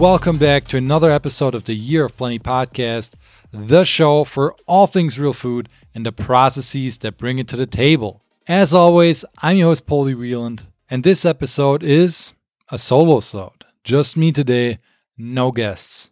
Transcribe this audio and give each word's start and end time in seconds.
welcome 0.00 0.38
back 0.38 0.66
to 0.66 0.78
another 0.78 1.12
episode 1.12 1.54
of 1.54 1.64
the 1.64 1.74
Year 1.74 2.06
of 2.06 2.16
Plenty 2.16 2.38
podcast, 2.38 3.16
the 3.52 3.84
show 3.84 4.24
for 4.24 4.56
all 4.66 4.86
things 4.86 5.18
real 5.18 5.34
food 5.34 5.68
and 5.94 6.06
the 6.06 6.10
processes 6.10 6.96
that 6.96 7.18
bring 7.18 7.38
it 7.38 7.46
to 7.48 7.56
the 7.56 7.66
table. 7.66 8.22
As 8.48 8.72
always, 8.72 9.26
I'm 9.42 9.58
your 9.58 9.68
host, 9.68 9.86
Poldy 9.86 10.14
Wieland, 10.14 10.62
and 10.88 11.04
this 11.04 11.26
episode 11.26 11.82
is 11.82 12.32
a 12.70 12.78
solo 12.78 13.18
episode. 13.18 13.62
Just 13.84 14.16
me 14.16 14.32
today, 14.32 14.78
no 15.18 15.52
guests. 15.52 16.10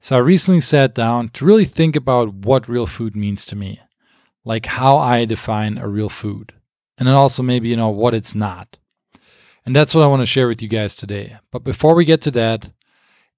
So 0.00 0.16
I 0.16 0.18
recently 0.18 0.60
sat 0.60 0.92
down 0.92 1.28
to 1.28 1.44
really 1.44 1.64
think 1.64 1.94
about 1.94 2.34
what 2.34 2.68
real 2.68 2.88
food 2.88 3.14
means 3.14 3.46
to 3.46 3.54
me, 3.54 3.80
like 4.44 4.66
how 4.66 4.96
I 4.96 5.26
define 5.26 5.78
a 5.78 5.86
real 5.86 6.08
food, 6.08 6.54
and 6.98 7.06
then 7.06 7.14
also 7.14 7.44
maybe, 7.44 7.68
you 7.68 7.76
know, 7.76 7.88
what 7.90 8.14
it's 8.14 8.34
not. 8.34 8.78
And 9.64 9.76
that's 9.76 9.94
what 9.94 10.02
I 10.02 10.08
want 10.08 10.22
to 10.22 10.26
share 10.26 10.48
with 10.48 10.60
you 10.60 10.66
guys 10.66 10.96
today. 10.96 11.36
But 11.52 11.62
before 11.62 11.94
we 11.94 12.04
get 12.04 12.20
to 12.22 12.32
that, 12.32 12.68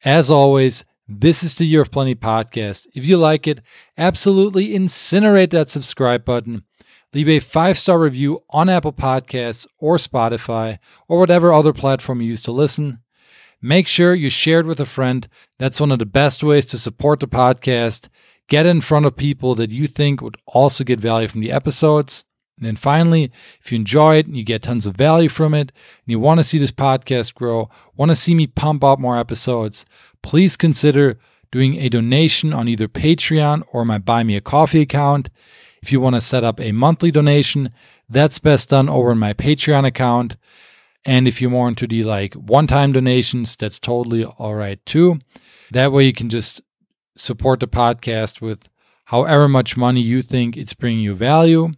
as 0.05 0.31
always, 0.31 0.85
this 1.09 1.43
is 1.43 1.55
the 1.55 1.65
Year 1.65 1.81
of 1.81 1.91
Plenty 1.91 2.15
podcast. 2.15 2.87
If 2.95 3.07
you 3.07 3.17
like 3.17 3.47
it, 3.47 3.61
absolutely 3.99 4.69
incinerate 4.69 5.51
that 5.51 5.71
subscribe 5.71 6.25
button. 6.25 6.65
Leave 7.13 7.29
a 7.29 7.41
five 7.41 7.79
star 7.79 7.99
review 7.99 8.43
on 8.51 8.69
Apple 8.69 8.93
Podcasts 8.93 9.67
or 9.79 9.97
Spotify 9.97 10.79
or 11.09 11.19
whatever 11.19 11.53
other 11.53 11.73
platform 11.73 12.21
you 12.21 12.29
use 12.29 12.43
to 12.43 12.53
listen. 12.53 12.99
Make 13.63 13.87
sure 13.87 14.15
you 14.15 14.29
share 14.29 14.61
it 14.61 14.67
with 14.67 14.81
a 14.81 14.85
friend. 14.85 15.27
That's 15.59 15.81
one 15.81 15.93
of 15.93 15.99
the 15.99 16.07
best 16.07 16.43
ways 16.43 16.67
to 16.67 16.79
support 16.79 17.21
the 17.21 17.29
podcast. 17.29 18.09
Get 18.49 18.67
in 18.67 18.83
front 18.83 19.07
of 19.07 19.17
people 19.17 19.55
that 19.55 19.71
you 19.71 19.87
think 19.87 20.21
would 20.21 20.37
also 20.47 20.85
get 20.85 21.01
value 21.01 21.29
from 21.29 21.41
the 21.41 21.53
episodes. 21.53 22.25
And 22.57 22.67
then 22.67 22.77
finally, 22.77 23.33
if 23.61 23.73
you 23.73 23.77
enjoy 23.77 24.17
it 24.17 24.27
and 24.27 24.37
you 24.37 24.45
get 24.45 24.63
tons 24.63 24.87
of 24.87 24.97
value 24.97 25.29
from 25.29 25.55
it, 25.55 25.73
and 25.73 26.07
you 26.07 26.21
want 26.21 26.39
to 26.39 26.45
see 26.45 26.59
this 26.59 26.71
podcast 26.71 27.35
grow, 27.35 27.69
want 27.97 28.11
to 28.11 28.17
see 28.17 28.35
me 28.35 28.47
pump 28.47 28.85
out 28.85 29.01
more 29.01 29.19
episodes, 29.19 29.85
please 30.23 30.57
consider 30.57 31.19
doing 31.51 31.77
a 31.77 31.89
donation 31.89 32.53
on 32.53 32.69
either 32.69 32.89
Patreon 32.89 33.63
or 33.73 33.85
my 33.85 33.99
Buy 33.99 34.23
Me 34.23 34.37
a 34.37 34.41
Coffee 34.41 34.81
account. 34.81 35.31
If 35.83 35.93
you 35.93 36.01
want 36.01 36.15
to 36.15 36.21
set 36.21 36.45
up 36.45 36.61
a 36.61 36.73
monthly 36.73 37.11
donation, 37.11 37.71
that's 38.09 38.39
best 38.39 38.71
done 38.71 38.89
over 38.89 39.13
in 39.13 39.19
my 39.19 39.35
Patreon 39.35 39.87
account. 39.87 40.37
And 41.05 41.29
if 41.29 41.41
you're 41.41 41.51
more 41.51 41.69
into 41.69 41.87
the 41.87 42.03
like 42.03 42.35
one 42.35 42.67
time 42.67 42.93
donations, 42.93 43.57
that's 43.57 43.79
totally 43.79 44.25
all 44.25 44.55
right 44.55 44.85
too. 44.87 45.19
That 45.71 45.93
way 45.93 46.05
you 46.05 46.13
can 46.13 46.29
just 46.29 46.63
support 47.17 47.61
the 47.61 47.69
podcast 47.69 48.41
with 48.41 48.69
however 49.07 49.49
much 49.49 49.77
money 49.77 50.01
you 50.01 50.23
think 50.23 50.57
it's 50.57 50.75
bringing 50.75 51.03
you 51.03 51.15
value 51.15 51.73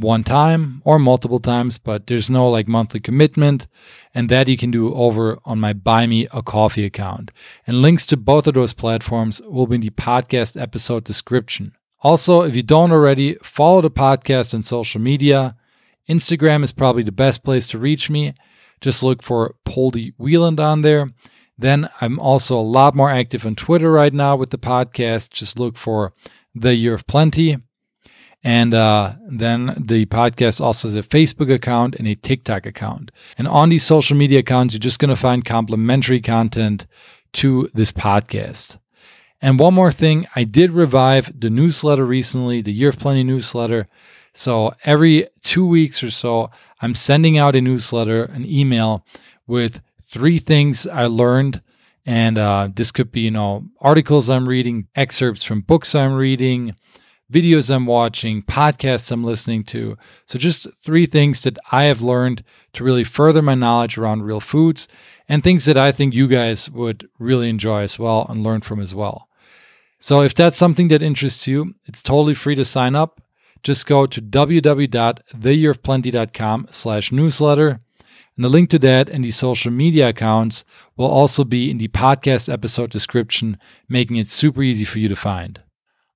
one 0.00 0.24
time 0.24 0.82
or 0.84 0.98
multiple 0.98 1.40
times, 1.40 1.78
but 1.78 2.06
there's 2.06 2.30
no 2.30 2.48
like 2.50 2.66
monthly 2.66 3.00
commitment. 3.00 3.66
And 4.14 4.28
that 4.28 4.48
you 4.48 4.56
can 4.56 4.70
do 4.70 4.92
over 4.94 5.38
on 5.44 5.60
my 5.60 5.72
Buy 5.72 6.06
Me 6.06 6.26
a 6.32 6.42
Coffee 6.42 6.84
account. 6.84 7.30
And 7.66 7.80
links 7.80 8.06
to 8.06 8.16
both 8.16 8.46
of 8.46 8.54
those 8.54 8.72
platforms 8.72 9.40
will 9.42 9.66
be 9.66 9.76
in 9.76 9.80
the 9.82 9.90
podcast 9.90 10.60
episode 10.60 11.04
description. 11.04 11.72
Also, 12.00 12.42
if 12.42 12.56
you 12.56 12.62
don't 12.62 12.92
already, 12.92 13.34
follow 13.42 13.80
the 13.82 13.90
podcast 13.90 14.54
on 14.54 14.62
social 14.62 15.00
media. 15.00 15.56
Instagram 16.08 16.64
is 16.64 16.72
probably 16.72 17.02
the 17.02 17.12
best 17.12 17.44
place 17.44 17.66
to 17.68 17.78
reach 17.78 18.10
me. 18.10 18.34
Just 18.80 19.02
look 19.02 19.22
for 19.22 19.54
Poldy 19.64 20.14
Wieland 20.18 20.58
on 20.58 20.80
there. 20.80 21.10
Then 21.58 21.90
I'm 22.00 22.18
also 22.18 22.58
a 22.58 22.62
lot 22.62 22.94
more 22.94 23.10
active 23.10 23.44
on 23.44 23.54
Twitter 23.54 23.92
right 23.92 24.14
now 24.14 24.34
with 24.34 24.50
the 24.50 24.58
podcast. 24.58 25.30
Just 25.30 25.58
look 25.58 25.76
for 25.76 26.14
The 26.54 26.74
Year 26.74 26.94
of 26.94 27.06
Plenty. 27.06 27.58
And 28.42 28.72
uh, 28.72 29.14
then 29.28 29.74
the 29.78 30.06
podcast 30.06 30.60
also 30.60 30.88
has 30.88 30.94
a 30.94 31.02
Facebook 31.02 31.52
account 31.52 31.94
and 31.96 32.08
a 32.08 32.14
TikTok 32.14 32.64
account. 32.64 33.10
And 33.36 33.46
on 33.46 33.68
these 33.68 33.84
social 33.84 34.16
media 34.16 34.38
accounts, 34.38 34.72
you're 34.72 34.78
just 34.78 34.98
going 34.98 35.10
to 35.10 35.16
find 35.16 35.44
complimentary 35.44 36.20
content 36.22 36.86
to 37.34 37.68
this 37.74 37.92
podcast. 37.92 38.78
And 39.42 39.58
one 39.58 39.74
more 39.74 39.92
thing, 39.92 40.26
I 40.34 40.44
did 40.44 40.70
revive 40.70 41.38
the 41.38 41.50
newsletter 41.50 42.04
recently, 42.04 42.62
the 42.62 42.72
Year 42.72 42.90
of 42.90 42.98
Plenty 42.98 43.24
newsletter. 43.24 43.88
So 44.32 44.74
every 44.84 45.28
two 45.42 45.66
weeks 45.66 46.02
or 46.02 46.10
so, 46.10 46.50
I'm 46.80 46.94
sending 46.94 47.36
out 47.36 47.56
a 47.56 47.60
newsletter, 47.60 48.24
an 48.24 48.46
email 48.46 49.04
with 49.46 49.80
three 50.06 50.38
things 50.38 50.86
I 50.86 51.06
learned. 51.06 51.62
And 52.06 52.38
uh, 52.38 52.68
this 52.74 52.90
could 52.90 53.12
be, 53.12 53.20
you 53.22 53.30
know, 53.30 53.66
articles 53.80 54.30
I'm 54.30 54.48
reading, 54.48 54.88
excerpts 54.94 55.42
from 55.42 55.60
books 55.60 55.94
I'm 55.94 56.14
reading, 56.14 56.74
videos 57.30 57.74
I'm 57.74 57.86
watching, 57.86 58.42
podcasts 58.42 59.10
I'm 59.12 59.24
listening 59.24 59.64
to. 59.64 59.96
So, 60.26 60.38
just 60.38 60.66
three 60.84 61.06
things 61.06 61.40
that 61.42 61.58
I 61.70 61.84
have 61.84 62.02
learned 62.02 62.42
to 62.74 62.84
really 62.84 63.04
further 63.04 63.40
my 63.42 63.54
knowledge 63.54 63.96
around 63.96 64.22
real 64.22 64.40
foods 64.40 64.88
and 65.28 65.42
things 65.42 65.64
that 65.66 65.78
I 65.78 65.92
think 65.92 66.14
you 66.14 66.26
guys 66.26 66.68
would 66.70 67.08
really 67.18 67.48
enjoy 67.48 67.82
as 67.82 67.98
well 67.98 68.26
and 68.28 68.42
learn 68.42 68.62
from 68.62 68.80
as 68.80 68.94
well. 68.94 69.28
So, 69.98 70.22
if 70.22 70.34
that's 70.34 70.56
something 70.56 70.88
that 70.88 71.02
interests 71.02 71.46
you, 71.46 71.74
it's 71.86 72.02
totally 72.02 72.34
free 72.34 72.56
to 72.56 72.64
sign 72.64 72.96
up. 72.96 73.20
Just 73.62 73.86
go 73.86 74.06
to 74.06 74.22
www.theyearofplenty.com 74.22 76.68
slash 76.70 77.12
newsletter. 77.12 77.80
And 78.36 78.44
the 78.44 78.48
link 78.48 78.70
to 78.70 78.78
that 78.78 79.10
and 79.10 79.22
the 79.22 79.30
social 79.30 79.70
media 79.70 80.08
accounts 80.08 80.64
will 80.96 81.10
also 81.10 81.44
be 81.44 81.70
in 81.70 81.76
the 81.76 81.88
podcast 81.88 82.50
episode 82.50 82.90
description, 82.90 83.58
making 83.86 84.16
it 84.16 84.28
super 84.28 84.62
easy 84.62 84.86
for 84.86 84.98
you 84.98 85.08
to 85.08 85.16
find. 85.16 85.60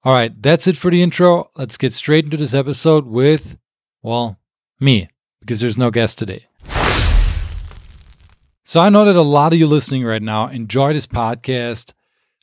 All 0.06 0.12
right, 0.12 0.42
that's 0.42 0.66
it 0.66 0.76
for 0.76 0.90
the 0.90 1.02
intro. 1.02 1.50
Let's 1.56 1.78
get 1.78 1.94
straight 1.94 2.26
into 2.26 2.36
this 2.36 2.52
episode 2.52 3.06
with, 3.06 3.56
well, 4.02 4.38
me, 4.78 5.08
because 5.40 5.60
there's 5.60 5.78
no 5.78 5.90
guest 5.90 6.18
today. 6.18 6.44
So 8.64 8.80
I 8.80 8.90
know 8.90 9.06
that 9.06 9.16
a 9.16 9.22
lot 9.22 9.54
of 9.54 9.58
you 9.58 9.66
listening 9.66 10.04
right 10.04 10.20
now 10.20 10.48
enjoy 10.48 10.92
this 10.92 11.06
podcast 11.06 11.94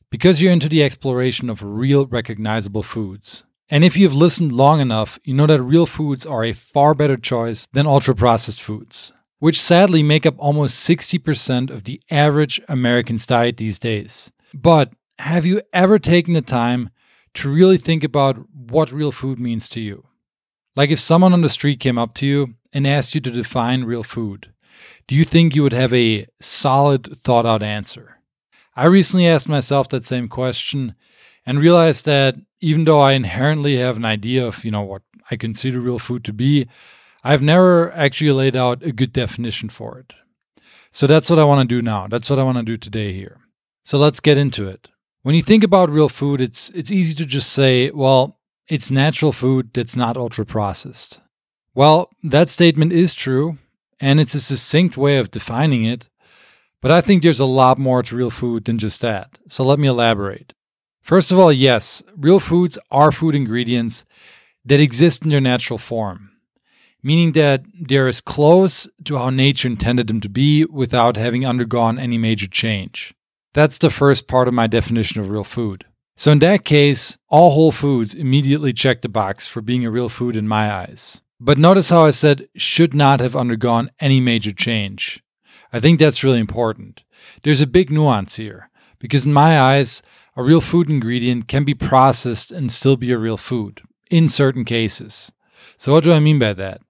because 0.09 0.41
you're 0.41 0.51
into 0.51 0.69
the 0.69 0.83
exploration 0.83 1.51
of 1.51 1.61
real 1.61 2.07
recognizable 2.07 2.81
foods. 2.81 3.43
And 3.69 3.83
if 3.83 3.95
you've 3.95 4.15
listened 4.15 4.51
long 4.51 4.79
enough, 4.79 5.19
you 5.23 5.35
know 5.35 5.45
that 5.45 5.61
real 5.61 5.85
foods 5.85 6.25
are 6.25 6.43
a 6.43 6.53
far 6.53 6.95
better 6.95 7.15
choice 7.15 7.67
than 7.73 7.85
ultra 7.85 8.15
processed 8.15 8.59
foods, 8.59 9.13
which 9.37 9.61
sadly 9.61 10.01
make 10.01 10.25
up 10.25 10.33
almost 10.39 10.89
60% 10.89 11.69
of 11.69 11.83
the 11.83 12.01
average 12.09 12.59
American's 12.67 13.27
diet 13.27 13.57
these 13.57 13.77
days. 13.77 14.31
But 14.51 14.93
have 15.19 15.45
you 15.45 15.61
ever 15.71 15.99
taken 15.99 16.33
the 16.33 16.41
time 16.41 16.89
to 17.35 17.51
really 17.51 17.77
think 17.77 18.03
about 18.03 18.37
what 18.53 18.91
real 18.91 19.11
food 19.11 19.39
means 19.39 19.69
to 19.69 19.81
you. 19.81 20.05
Like 20.75 20.89
if 20.89 20.99
someone 20.99 21.33
on 21.33 21.41
the 21.41 21.49
street 21.49 21.79
came 21.79 21.97
up 21.97 22.13
to 22.15 22.25
you 22.25 22.55
and 22.73 22.87
asked 22.87 23.13
you 23.15 23.21
to 23.21 23.31
define 23.31 23.83
real 23.83 24.03
food, 24.03 24.53
do 25.07 25.15
you 25.15 25.25
think 25.25 25.55
you 25.55 25.63
would 25.63 25.73
have 25.73 25.93
a 25.93 26.27
solid, 26.39 27.17
thought 27.17 27.45
out 27.45 27.63
answer? 27.63 28.17
I 28.75 28.85
recently 28.85 29.27
asked 29.27 29.49
myself 29.49 29.89
that 29.89 30.05
same 30.05 30.29
question 30.29 30.95
and 31.45 31.59
realized 31.59 32.05
that 32.05 32.35
even 32.61 32.85
though 32.85 32.99
I 32.99 33.13
inherently 33.13 33.77
have 33.77 33.97
an 33.97 34.05
idea 34.05 34.45
of, 34.45 34.63
you 34.63 34.71
know, 34.71 34.83
what 34.83 35.01
I 35.29 35.35
consider 35.35 35.79
real 35.79 35.99
food 35.99 36.23
to 36.25 36.33
be, 36.33 36.67
I've 37.23 37.41
never 37.41 37.91
actually 37.91 38.31
laid 38.31 38.55
out 38.55 38.83
a 38.83 38.91
good 38.91 39.11
definition 39.11 39.69
for 39.69 39.99
it. 39.99 40.13
So 40.91 41.07
that's 41.07 41.29
what 41.29 41.39
I 41.39 41.45
want 41.45 41.67
to 41.67 41.75
do 41.75 41.81
now. 41.81 42.07
That's 42.07 42.29
what 42.29 42.39
I 42.39 42.43
want 42.43 42.57
to 42.57 42.63
do 42.63 42.77
today 42.77 43.13
here. 43.13 43.39
So 43.83 43.97
let's 43.97 44.19
get 44.19 44.37
into 44.37 44.67
it. 44.67 44.89
When 45.23 45.35
you 45.35 45.43
think 45.43 45.63
about 45.63 45.91
real 45.91 46.09
food, 46.09 46.41
it's 46.41 46.69
it's 46.71 46.91
easy 46.91 47.13
to 47.15 47.25
just 47.25 47.51
say, 47.53 47.91
well, 47.91 48.39
it's 48.67 48.89
natural 48.89 49.31
food 49.31 49.69
that's 49.73 49.95
not 49.95 50.17
ultra 50.17 50.45
processed. 50.45 51.19
Well, 51.75 52.09
that 52.23 52.49
statement 52.49 52.91
is 52.91 53.13
true, 53.13 53.57
and 53.99 54.19
it's 54.19 54.33
a 54.33 54.41
succinct 54.41 54.97
way 54.97 55.17
of 55.17 55.29
defining 55.29 55.85
it, 55.85 56.09
but 56.81 56.89
I 56.89 57.01
think 57.01 57.21
there's 57.21 57.39
a 57.39 57.45
lot 57.45 57.77
more 57.77 58.01
to 58.01 58.15
real 58.15 58.31
food 58.31 58.65
than 58.65 58.79
just 58.79 59.01
that. 59.01 59.37
So 59.47 59.63
let 59.63 59.77
me 59.77 59.87
elaborate. 59.87 60.53
First 61.01 61.31
of 61.31 61.37
all, 61.37 61.51
yes, 61.53 62.01
real 62.17 62.39
foods 62.39 62.79
are 62.89 63.11
food 63.11 63.35
ingredients 63.35 64.03
that 64.65 64.79
exist 64.79 65.23
in 65.23 65.29
their 65.29 65.41
natural 65.41 65.77
form, 65.77 66.31
meaning 67.03 67.33
that 67.33 67.63
they're 67.79 68.07
as 68.07 68.21
close 68.21 68.87
to 69.05 69.17
how 69.17 69.29
nature 69.29 69.67
intended 69.67 70.07
them 70.07 70.21
to 70.21 70.29
be 70.29 70.65
without 70.65 71.15
having 71.15 71.45
undergone 71.45 71.99
any 71.99 72.17
major 72.17 72.47
change. 72.47 73.13
That's 73.53 73.77
the 73.77 73.89
first 73.89 74.27
part 74.27 74.47
of 74.47 74.53
my 74.53 74.67
definition 74.67 75.19
of 75.19 75.29
real 75.29 75.43
food. 75.43 75.85
So, 76.15 76.31
in 76.31 76.39
that 76.39 76.65
case, 76.65 77.17
all 77.29 77.51
whole 77.51 77.71
foods 77.71 78.13
immediately 78.13 78.73
check 78.73 79.01
the 79.01 79.09
box 79.09 79.47
for 79.47 79.61
being 79.61 79.85
a 79.85 79.91
real 79.91 80.09
food 80.09 80.35
in 80.35 80.47
my 80.47 80.71
eyes. 80.71 81.21
But 81.39 81.57
notice 81.57 81.89
how 81.89 82.05
I 82.05 82.11
said 82.11 82.47
should 82.55 82.93
not 82.93 83.19
have 83.19 83.35
undergone 83.35 83.89
any 83.99 84.19
major 84.19 84.51
change. 84.51 85.23
I 85.73 85.79
think 85.79 85.99
that's 85.99 86.23
really 86.23 86.39
important. 86.39 87.03
There's 87.43 87.61
a 87.61 87.67
big 87.67 87.89
nuance 87.89 88.35
here, 88.35 88.69
because 88.99 89.25
in 89.25 89.33
my 89.33 89.59
eyes, 89.59 90.03
a 90.35 90.43
real 90.43 90.61
food 90.61 90.89
ingredient 90.89 91.47
can 91.47 91.63
be 91.63 91.73
processed 91.73 92.51
and 92.51 92.71
still 92.71 92.95
be 92.95 93.11
a 93.11 93.17
real 93.17 93.37
food, 93.37 93.81
in 94.09 94.27
certain 94.27 94.63
cases. 94.63 95.31
So, 95.77 95.91
what 95.91 96.03
do 96.03 96.13
I 96.13 96.19
mean 96.19 96.39
by 96.39 96.53
that? 96.53 96.81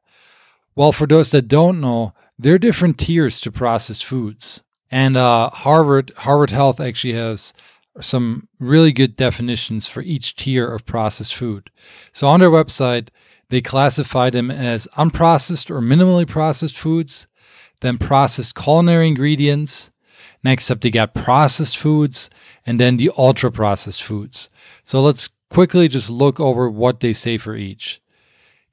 Well, 0.76 0.92
for 0.92 1.08
those 1.08 1.32
that 1.32 1.48
don't 1.48 1.80
know, 1.80 2.14
there 2.38 2.56
are 2.56 2.60
different 2.60 2.98
tiers 2.98 3.40
to 3.42 3.52
processed 3.52 4.06
foods. 4.06 4.62
And 4.92 5.16
uh, 5.16 5.50
Harvard 5.52 6.12
Harvard 6.18 6.52
Health 6.52 6.80
actually 6.80 7.14
has 7.14 7.54
some 8.00 8.48
really 8.60 8.92
good 8.92 9.16
definitions 9.16 9.88
for 9.88 10.02
each 10.02 10.36
tier 10.36 10.72
of 10.72 10.86
processed 10.86 11.36
food. 11.36 11.72
So 12.14 12.28
on 12.28 12.40
their 12.40 12.50
website, 12.50 13.10
they 13.50 13.62
classify 13.62 14.30
them 14.30 14.52
as 14.52 14.88
unprocessed 14.98 15.72
or 15.72 15.82
minimally 15.82 16.28
processed 16.28 16.78
foods, 16.78 17.28
then 17.82 17.98
processed 17.98 18.56
culinary 18.56 19.08
ingredients, 19.08 19.92
Next 20.44 20.72
up, 20.72 20.82
they 20.82 20.90
got 20.90 21.14
processed 21.14 21.78
foods 21.78 22.30
and 22.66 22.80
then 22.80 22.98
the 22.98 23.12
ultra 23.18 23.52
processed 23.52 24.02
foods. 24.02 24.50
So 24.84 25.02
let's 25.02 25.30
quickly 25.50 25.88
just 25.88 26.10
look 26.10 26.40
over 26.40 26.70
what 26.70 27.00
they 27.00 27.14
say 27.14 27.38
for 27.38 27.56
each. 27.56 28.02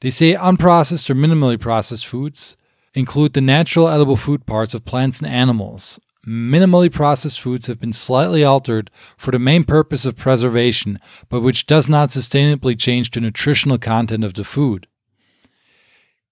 They 0.00 0.10
say 0.10 0.34
unprocessed 0.34 1.10
or 1.10 1.14
minimally 1.14 1.60
processed 1.60 2.06
foods 2.06 2.56
include 2.94 3.34
the 3.34 3.40
natural 3.40 3.88
edible 3.88 4.16
food 4.16 4.46
parts 4.46 4.74
of 4.74 4.84
plants 4.84 5.20
and 5.20 5.28
animals. 5.28 6.00
Minimally 6.28 6.92
processed 6.92 7.40
foods 7.40 7.68
have 7.68 7.80
been 7.80 7.94
slightly 7.94 8.44
altered 8.44 8.90
for 9.16 9.30
the 9.30 9.38
main 9.38 9.64
purpose 9.64 10.04
of 10.04 10.14
preservation, 10.14 11.00
but 11.30 11.40
which 11.40 11.64
does 11.64 11.88
not 11.88 12.10
sustainably 12.10 12.78
change 12.78 13.10
the 13.10 13.20
nutritional 13.20 13.78
content 13.78 14.22
of 14.22 14.34
the 14.34 14.44
food. 14.44 14.86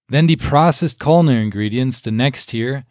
Then 0.07 0.27
the 0.27 0.35
processed 0.35 0.99
culinary 0.99 1.41
ingredients, 1.41 1.99
the 1.99 2.11
next 2.11 2.49
tier, 2.49 2.85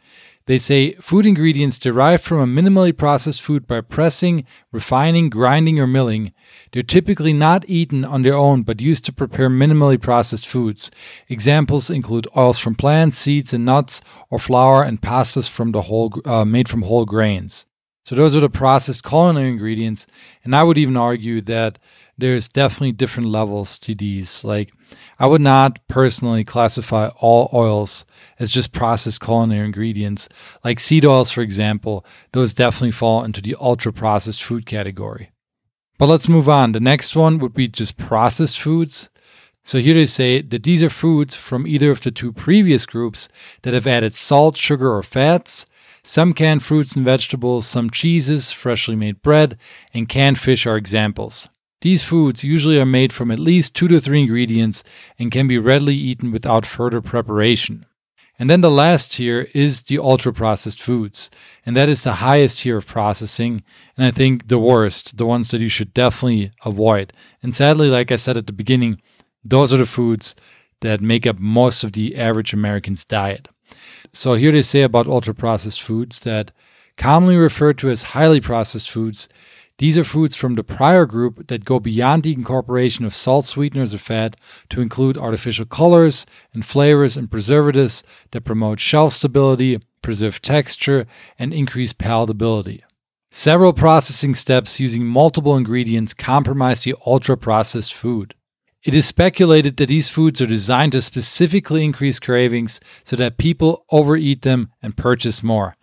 they 0.46 0.58
say 0.58 0.94
food 0.94 1.26
ingredients 1.26 1.78
derived 1.78 2.22
from 2.22 2.38
a 2.38 2.46
minimally 2.62 2.96
processed 2.96 3.42
food 3.42 3.66
by 3.66 3.80
pressing, 3.80 4.44
refining, 4.70 5.28
grinding, 5.28 5.80
or 5.80 5.88
milling. 5.88 6.32
They're 6.72 6.84
typically 6.84 7.32
not 7.32 7.68
eaten 7.68 8.04
on 8.04 8.22
their 8.22 8.36
own 8.36 8.62
but 8.62 8.80
used 8.80 9.04
to 9.06 9.12
prepare 9.12 9.50
minimally 9.50 10.00
processed 10.00 10.46
foods. 10.46 10.90
Examples 11.28 11.90
include 11.90 12.28
oils 12.36 12.58
from 12.58 12.76
plants, 12.76 13.18
seeds, 13.18 13.52
and 13.52 13.64
nuts, 13.64 14.00
or 14.30 14.38
flour 14.38 14.84
and 14.84 15.02
pastas 15.02 15.48
from 15.48 15.72
the 15.72 15.82
whole, 15.82 16.12
uh, 16.24 16.44
made 16.44 16.68
from 16.68 16.82
whole 16.82 17.04
grains. 17.04 17.66
So 18.04 18.14
those 18.14 18.36
are 18.36 18.40
the 18.40 18.48
processed 18.48 19.02
culinary 19.02 19.48
ingredients, 19.48 20.06
and 20.44 20.54
I 20.54 20.62
would 20.62 20.78
even 20.78 20.96
argue 20.96 21.40
that 21.40 21.80
there's 22.16 22.46
definitely 22.48 22.92
different 22.92 23.28
levels 23.28 23.80
to 23.80 23.96
these. 23.96 24.44
Like, 24.44 24.72
I 25.18 25.26
would 25.26 25.40
not 25.40 25.86
personally 25.88 26.44
classify 26.44 27.08
all 27.18 27.48
oils 27.52 28.04
as 28.38 28.50
just 28.50 28.72
processed 28.72 29.20
culinary 29.20 29.64
ingredients. 29.64 30.28
Like 30.64 30.80
seed 30.80 31.04
oils, 31.04 31.30
for 31.30 31.40
example, 31.40 32.04
those 32.32 32.52
definitely 32.52 32.90
fall 32.90 33.24
into 33.24 33.40
the 33.40 33.56
ultra 33.58 33.92
processed 33.92 34.42
food 34.42 34.66
category. 34.66 35.30
But 35.98 36.08
let's 36.08 36.28
move 36.28 36.48
on. 36.48 36.72
The 36.72 36.80
next 36.80 37.16
one 37.16 37.38
would 37.38 37.54
be 37.54 37.68
just 37.68 37.96
processed 37.96 38.60
foods. 38.60 39.08
So 39.64 39.78
here 39.78 39.94
they 39.94 40.06
say 40.06 40.42
that 40.42 40.62
these 40.62 40.82
are 40.82 40.90
foods 40.90 41.34
from 41.34 41.66
either 41.66 41.90
of 41.90 42.00
the 42.00 42.10
two 42.10 42.32
previous 42.32 42.86
groups 42.86 43.28
that 43.62 43.74
have 43.74 43.86
added 43.86 44.14
salt, 44.14 44.56
sugar, 44.56 44.94
or 44.94 45.02
fats. 45.02 45.66
Some 46.02 46.34
canned 46.34 46.62
fruits 46.62 46.94
and 46.94 47.04
vegetables, 47.04 47.66
some 47.66 47.90
cheeses, 47.90 48.52
freshly 48.52 48.94
made 48.94 49.22
bread, 49.22 49.58
and 49.92 50.08
canned 50.08 50.38
fish 50.38 50.66
are 50.66 50.76
examples. 50.76 51.48
These 51.86 52.02
foods 52.02 52.42
usually 52.42 52.80
are 52.80 52.84
made 52.84 53.12
from 53.12 53.30
at 53.30 53.38
least 53.38 53.76
two 53.76 53.86
to 53.86 54.00
three 54.00 54.18
ingredients 54.18 54.82
and 55.20 55.30
can 55.30 55.46
be 55.46 55.56
readily 55.56 55.94
eaten 55.94 56.32
without 56.32 56.66
further 56.66 57.00
preparation. 57.00 57.86
And 58.40 58.50
then 58.50 58.60
the 58.60 58.72
last 58.72 59.12
tier 59.12 59.42
is 59.54 59.82
the 59.82 60.00
ultra 60.00 60.32
processed 60.32 60.82
foods. 60.82 61.30
And 61.64 61.76
that 61.76 61.88
is 61.88 62.02
the 62.02 62.14
highest 62.14 62.58
tier 62.58 62.78
of 62.78 62.88
processing. 62.88 63.62
And 63.96 64.04
I 64.04 64.10
think 64.10 64.48
the 64.48 64.58
worst, 64.58 65.16
the 65.16 65.26
ones 65.26 65.50
that 65.50 65.60
you 65.60 65.68
should 65.68 65.94
definitely 65.94 66.50
avoid. 66.64 67.12
And 67.40 67.54
sadly, 67.54 67.86
like 67.86 68.10
I 68.10 68.16
said 68.16 68.36
at 68.36 68.48
the 68.48 68.52
beginning, 68.52 69.00
those 69.44 69.72
are 69.72 69.76
the 69.76 69.86
foods 69.86 70.34
that 70.80 71.00
make 71.00 71.24
up 71.24 71.38
most 71.38 71.84
of 71.84 71.92
the 71.92 72.16
average 72.16 72.52
American's 72.52 73.04
diet. 73.04 73.46
So 74.12 74.34
here 74.34 74.50
they 74.50 74.62
say 74.62 74.82
about 74.82 75.06
ultra 75.06 75.36
processed 75.36 75.80
foods 75.80 76.18
that 76.18 76.50
commonly 76.96 77.36
referred 77.36 77.78
to 77.78 77.90
as 77.90 78.02
highly 78.02 78.40
processed 78.40 78.90
foods, 78.90 79.28
these 79.78 79.98
are 79.98 80.04
foods 80.04 80.34
from 80.34 80.54
the 80.54 80.64
prior 80.64 81.04
group 81.04 81.48
that 81.48 81.66
go 81.66 81.78
beyond 81.78 82.22
the 82.22 82.32
incorporation 82.32 83.04
of 83.04 83.14
salt 83.14 83.44
sweeteners 83.44 83.94
or 83.94 83.98
fat 83.98 84.36
to 84.70 84.80
include 84.80 85.18
artificial 85.18 85.66
colors 85.66 86.24
and 86.54 86.64
flavors 86.64 87.16
and 87.16 87.30
preservatives 87.30 88.02
that 88.30 88.42
promote 88.42 88.80
shelf 88.80 89.12
stability, 89.12 89.78
preserve 90.00 90.40
texture, 90.40 91.06
and 91.38 91.52
increase 91.52 91.92
palatability. 91.92 92.80
Several 93.30 93.74
processing 93.74 94.34
steps 94.34 94.80
using 94.80 95.04
multiple 95.04 95.56
ingredients 95.56 96.14
compromise 96.14 96.80
the 96.80 96.94
ultra 97.04 97.36
processed 97.36 97.92
food. 97.92 98.34
It 98.82 98.94
is 98.94 99.04
speculated 99.04 99.76
that 99.76 99.88
these 99.88 100.08
foods 100.08 100.40
are 100.40 100.46
designed 100.46 100.92
to 100.92 101.02
specifically 101.02 101.84
increase 101.84 102.18
cravings 102.18 102.80
so 103.04 103.16
that 103.16 103.36
people 103.36 103.84
overeat 103.90 104.40
them 104.40 104.70
and 104.80 104.96
purchase 104.96 105.42
more. 105.42 105.76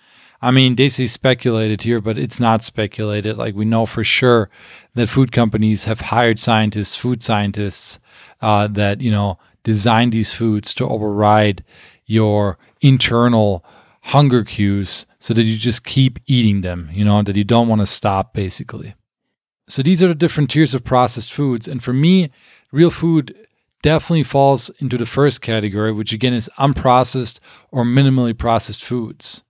I 0.43 0.51
mean, 0.51 0.75
they 0.75 0.89
say 0.89 1.07
speculated 1.07 1.83
here, 1.83 2.01
but 2.01 2.17
it's 2.17 2.37
not 2.37 2.65
speculated. 2.65 3.37
Like 3.37 3.55
we 3.55 3.63
know 3.63 3.85
for 3.85 4.03
sure 4.03 4.49
that 4.93 5.07
food 5.07 5.31
companies 5.31 5.85
have 5.85 6.01
hired 6.01 6.37
scientists, 6.37 6.97
food 6.97 7.23
scientists, 7.23 7.97
uh, 8.41 8.67
that 8.67 8.99
you 8.99 9.09
know 9.09 9.39
design 9.63 10.09
these 10.09 10.33
foods 10.33 10.73
to 10.73 10.85
override 10.85 11.63
your 12.05 12.57
internal 12.81 13.63
hunger 14.01 14.43
cues, 14.43 15.05
so 15.17 15.33
that 15.33 15.43
you 15.43 15.55
just 15.55 15.85
keep 15.85 16.19
eating 16.25 16.59
them. 16.59 16.89
You 16.91 17.05
know 17.05 17.23
that 17.23 17.37
you 17.37 17.45
don't 17.45 17.69
want 17.69 17.79
to 17.79 17.85
stop, 17.85 18.33
basically. 18.33 18.95
So 19.69 19.81
these 19.81 20.03
are 20.03 20.09
the 20.09 20.13
different 20.13 20.49
tiers 20.49 20.73
of 20.73 20.83
processed 20.83 21.31
foods, 21.31 21.69
and 21.69 21.81
for 21.81 21.93
me, 21.93 22.31
real 22.69 22.91
food 22.91 23.33
definitely 23.81 24.23
falls 24.23 24.69
into 24.79 24.97
the 24.97 25.05
first 25.05 25.41
category, 25.41 25.93
which 25.93 26.11
again 26.11 26.33
is 26.33 26.49
unprocessed 26.59 27.39
or 27.71 27.85
minimally 27.85 28.37
processed 28.37 28.83
foods. 28.83 29.41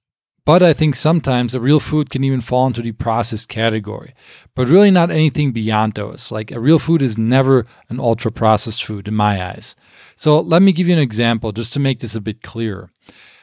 But 0.46 0.62
I 0.62 0.74
think 0.74 0.96
sometimes 0.96 1.56
a 1.56 1.62
real 1.62 1.80
food 1.80 2.10
can 2.10 2.26
even 2.26 2.42
fall 2.42 2.68
into 2.68 2.82
the 2.82 2.92
processed 2.92 3.48
category, 3.48 4.14
but 4.56 4.68
really 4.68 4.92
not 4.92 5.10
anything 5.10 5.54
beyond 5.54 5.94
those. 5.94 6.34
Like 6.34 6.52
a 6.52 6.60
real 6.60 6.80
food 6.80 7.02
is 7.02 7.18
never 7.18 7.66
an 7.88 8.00
ultra 8.00 8.30
processed 8.30 8.84
food 8.84 9.08
in 9.08 9.14
my 9.14 9.42
eyes. 9.42 9.78
So 10.18 10.42
let 10.42 10.62
me 10.62 10.74
give 10.74 10.88
you 10.88 10.94
an 10.94 11.00
example 11.00 11.54
just 11.54 11.72
to 11.74 11.80
make 11.80 12.02
this 12.02 12.14
a 12.14 12.22
bit 12.22 12.42
clearer. 12.42 12.90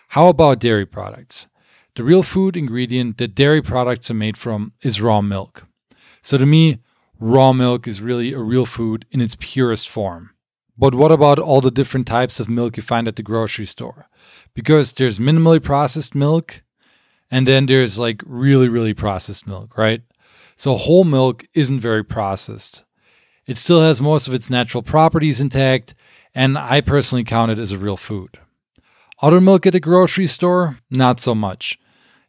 How 0.08 0.28
about 0.28 0.58
dairy 0.58 0.84
products? 0.84 1.48
The 1.94 2.04
real 2.04 2.22
food 2.22 2.54
ingredient 2.54 3.16
that 3.16 3.34
dairy 3.34 3.62
products 3.62 4.10
are 4.10 4.14
made 4.14 4.36
from 4.36 4.72
is 4.82 5.00
raw 5.00 5.22
milk. 5.22 5.66
So 6.20 6.36
to 6.36 6.44
me, 6.44 6.80
raw 7.18 7.54
milk 7.54 7.88
is 7.88 8.02
really 8.02 8.34
a 8.34 8.40
real 8.40 8.66
food 8.66 9.06
in 9.10 9.22
its 9.22 9.36
purest 9.40 9.88
form. 9.88 10.30
But 10.76 10.94
what 10.94 11.12
about 11.12 11.38
all 11.38 11.62
the 11.62 11.70
different 11.70 12.06
types 12.06 12.40
of 12.40 12.48
milk 12.48 12.76
you 12.76 12.82
find 12.82 13.08
at 13.08 13.16
the 13.16 13.22
grocery 13.22 13.66
store? 13.66 14.06
Because 14.54 14.92
there's 14.92 15.18
minimally 15.18 15.62
processed 15.62 16.14
milk, 16.14 16.62
and 17.30 17.46
then 17.46 17.66
there's 17.66 17.98
like 17.98 18.22
really, 18.26 18.68
really 18.68 18.94
processed 18.94 19.46
milk, 19.46 19.76
right? 19.76 20.02
So 20.56 20.76
whole 20.76 21.04
milk 21.04 21.46
isn't 21.54 21.80
very 21.80 22.04
processed. 22.04 22.84
It 23.46 23.58
still 23.58 23.80
has 23.80 24.00
most 24.00 24.28
of 24.28 24.34
its 24.34 24.50
natural 24.50 24.82
properties 24.82 25.40
intact, 25.40 25.94
and 26.34 26.58
I 26.58 26.80
personally 26.80 27.24
count 27.24 27.50
it 27.50 27.58
as 27.58 27.72
a 27.72 27.78
real 27.78 27.96
food. 27.96 28.38
Other 29.22 29.40
milk 29.40 29.66
at 29.66 29.72
the 29.72 29.80
grocery 29.80 30.26
store, 30.26 30.78
not 30.90 31.20
so 31.20 31.34
much. 31.34 31.78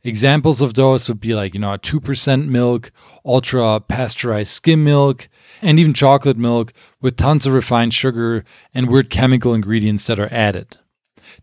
Examples 0.03 0.61
of 0.61 0.73
those 0.73 1.07
would 1.07 1.19
be 1.19 1.35
like, 1.35 1.53
you 1.53 1.59
know, 1.59 1.77
2% 1.77 2.47
milk, 2.47 2.91
ultra 3.23 3.79
pasteurized 3.79 4.51
skim 4.51 4.83
milk, 4.83 5.29
and 5.61 5.77
even 5.79 5.93
chocolate 5.93 6.37
milk 6.37 6.73
with 7.01 7.17
tons 7.17 7.45
of 7.45 7.53
refined 7.53 7.93
sugar 7.93 8.43
and 8.73 8.89
weird 8.89 9.09
chemical 9.09 9.53
ingredients 9.53 10.07
that 10.07 10.19
are 10.19 10.33
added. 10.33 10.77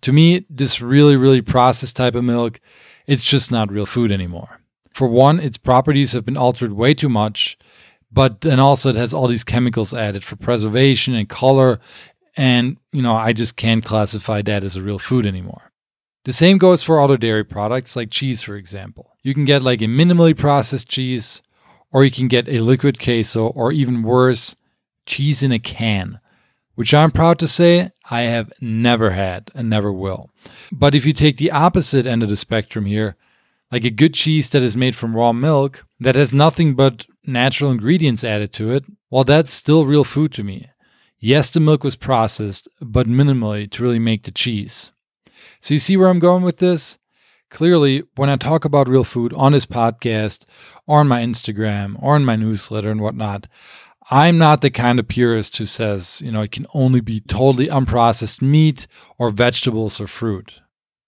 To 0.02 0.12
me, 0.12 0.44
this 0.50 0.80
really, 0.80 1.16
really 1.16 1.40
processed 1.40 1.96
type 1.96 2.14
of 2.16 2.24
milk 2.24 2.60
it's 3.08 3.24
just 3.24 3.50
not 3.50 3.72
real 3.72 3.86
food 3.86 4.12
anymore. 4.12 4.60
For 4.92 5.08
one, 5.08 5.40
its 5.40 5.56
properties 5.56 6.12
have 6.12 6.24
been 6.24 6.36
altered 6.36 6.72
way 6.72 6.94
too 6.94 7.08
much, 7.08 7.58
but 8.12 8.42
then 8.42 8.60
also 8.60 8.90
it 8.90 8.96
has 8.96 9.12
all 9.12 9.26
these 9.26 9.44
chemicals 9.44 9.92
added 9.92 10.22
for 10.22 10.36
preservation 10.36 11.14
and 11.14 11.28
color. 11.28 11.80
And, 12.36 12.76
you 12.92 13.02
know, 13.02 13.16
I 13.16 13.32
just 13.32 13.56
can't 13.56 13.84
classify 13.84 14.42
that 14.42 14.62
as 14.62 14.76
a 14.76 14.82
real 14.82 15.00
food 15.00 15.26
anymore. 15.26 15.72
The 16.24 16.32
same 16.32 16.58
goes 16.58 16.82
for 16.82 17.00
other 17.00 17.16
dairy 17.16 17.44
products 17.44 17.96
like 17.96 18.10
cheese, 18.10 18.42
for 18.42 18.54
example. 18.54 19.16
You 19.22 19.34
can 19.34 19.44
get 19.44 19.62
like 19.62 19.80
a 19.80 19.86
minimally 19.86 20.36
processed 20.36 20.88
cheese, 20.88 21.42
or 21.90 22.04
you 22.04 22.10
can 22.10 22.28
get 22.28 22.48
a 22.48 22.60
liquid 22.60 23.00
queso, 23.00 23.46
or 23.48 23.72
even 23.72 24.02
worse, 24.02 24.54
cheese 25.06 25.42
in 25.42 25.52
a 25.52 25.58
can 25.58 26.20
which 26.78 26.94
I'm 26.94 27.10
proud 27.10 27.40
to 27.40 27.48
say 27.48 27.90
I 28.10 28.22
have 28.22 28.52
never 28.60 29.10
had 29.10 29.50
and 29.54 29.68
never 29.68 29.92
will. 29.92 30.30
But 30.72 30.94
if 30.94 31.04
you 31.04 31.12
take 31.12 31.36
the 31.36 31.50
opposite 31.50 32.06
end 32.06 32.22
of 32.22 32.28
the 32.28 32.36
spectrum 32.36 32.86
here, 32.86 33.16
like 33.70 33.84
a 33.84 33.90
good 33.90 34.14
cheese 34.14 34.48
that 34.50 34.62
is 34.62 34.76
made 34.76 34.96
from 34.96 35.14
raw 35.14 35.32
milk 35.32 35.84
that 36.00 36.14
has 36.14 36.32
nothing 36.32 36.74
but 36.74 37.06
natural 37.26 37.70
ingredients 37.70 38.24
added 38.24 38.52
to 38.54 38.72
it, 38.72 38.84
well, 39.10 39.24
that's 39.24 39.52
still 39.52 39.84
real 39.84 40.04
food 40.04 40.32
to 40.32 40.42
me. 40.42 40.70
Yes, 41.18 41.50
the 41.50 41.60
milk 41.60 41.84
was 41.84 41.96
processed, 41.96 42.68
but 42.80 43.06
minimally 43.06 43.70
to 43.72 43.82
really 43.82 43.98
make 43.98 44.22
the 44.22 44.30
cheese. 44.30 44.92
So 45.60 45.74
you 45.74 45.80
see 45.80 45.96
where 45.96 46.08
I'm 46.08 46.20
going 46.20 46.44
with 46.44 46.58
this? 46.58 46.96
Clearly, 47.50 48.04
when 48.14 48.28
I 48.28 48.36
talk 48.36 48.64
about 48.64 48.88
real 48.88 49.04
food 49.04 49.32
on 49.32 49.52
this 49.52 49.66
podcast, 49.66 50.44
or 50.86 51.00
on 51.00 51.08
my 51.08 51.22
Instagram, 51.22 52.00
or 52.02 52.14
in 52.14 52.24
my 52.24 52.36
newsletter 52.36 52.90
and 52.90 53.00
whatnot, 53.00 53.48
I'm 54.10 54.38
not 54.38 54.62
the 54.62 54.70
kind 54.70 54.98
of 54.98 55.08
purist 55.08 55.56
who 55.58 55.66
says, 55.66 56.22
you 56.24 56.32
know, 56.32 56.40
it 56.40 56.52
can 56.52 56.66
only 56.72 57.00
be 57.00 57.20
totally 57.20 57.66
unprocessed 57.66 58.40
meat 58.40 58.86
or 59.18 59.28
vegetables 59.30 60.00
or 60.00 60.06
fruit. 60.06 60.60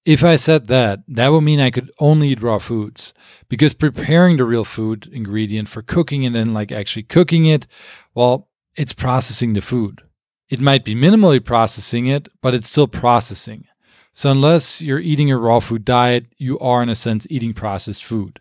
If 0.04 0.22
I 0.24 0.36
said 0.36 0.66
that, 0.68 1.00
that 1.08 1.28
would 1.28 1.42
mean 1.42 1.60
I 1.60 1.70
could 1.70 1.90
only 1.98 2.30
eat 2.30 2.42
raw 2.42 2.58
foods 2.58 3.14
because 3.48 3.74
preparing 3.74 4.36
the 4.36 4.44
real 4.44 4.64
food 4.64 5.08
ingredient 5.12 5.68
for 5.68 5.82
cooking 5.82 6.26
and 6.26 6.34
then 6.34 6.52
like 6.52 6.72
actually 6.72 7.04
cooking 7.04 7.46
it, 7.46 7.66
well, 8.14 8.48
it's 8.76 8.92
processing 8.92 9.52
the 9.52 9.60
food. 9.60 10.02
It 10.48 10.60
might 10.60 10.84
be 10.84 10.94
minimally 10.94 11.42
processing 11.42 12.06
it, 12.06 12.28
but 12.42 12.54
it's 12.54 12.68
still 12.68 12.88
processing. 12.88 13.66
So 14.12 14.30
unless 14.30 14.82
you're 14.82 14.98
eating 14.98 15.30
a 15.30 15.38
raw 15.38 15.60
food 15.60 15.84
diet, 15.84 16.26
you 16.36 16.58
are 16.58 16.82
in 16.82 16.88
a 16.88 16.94
sense 16.94 17.26
eating 17.30 17.54
processed 17.54 18.04
food. 18.04 18.40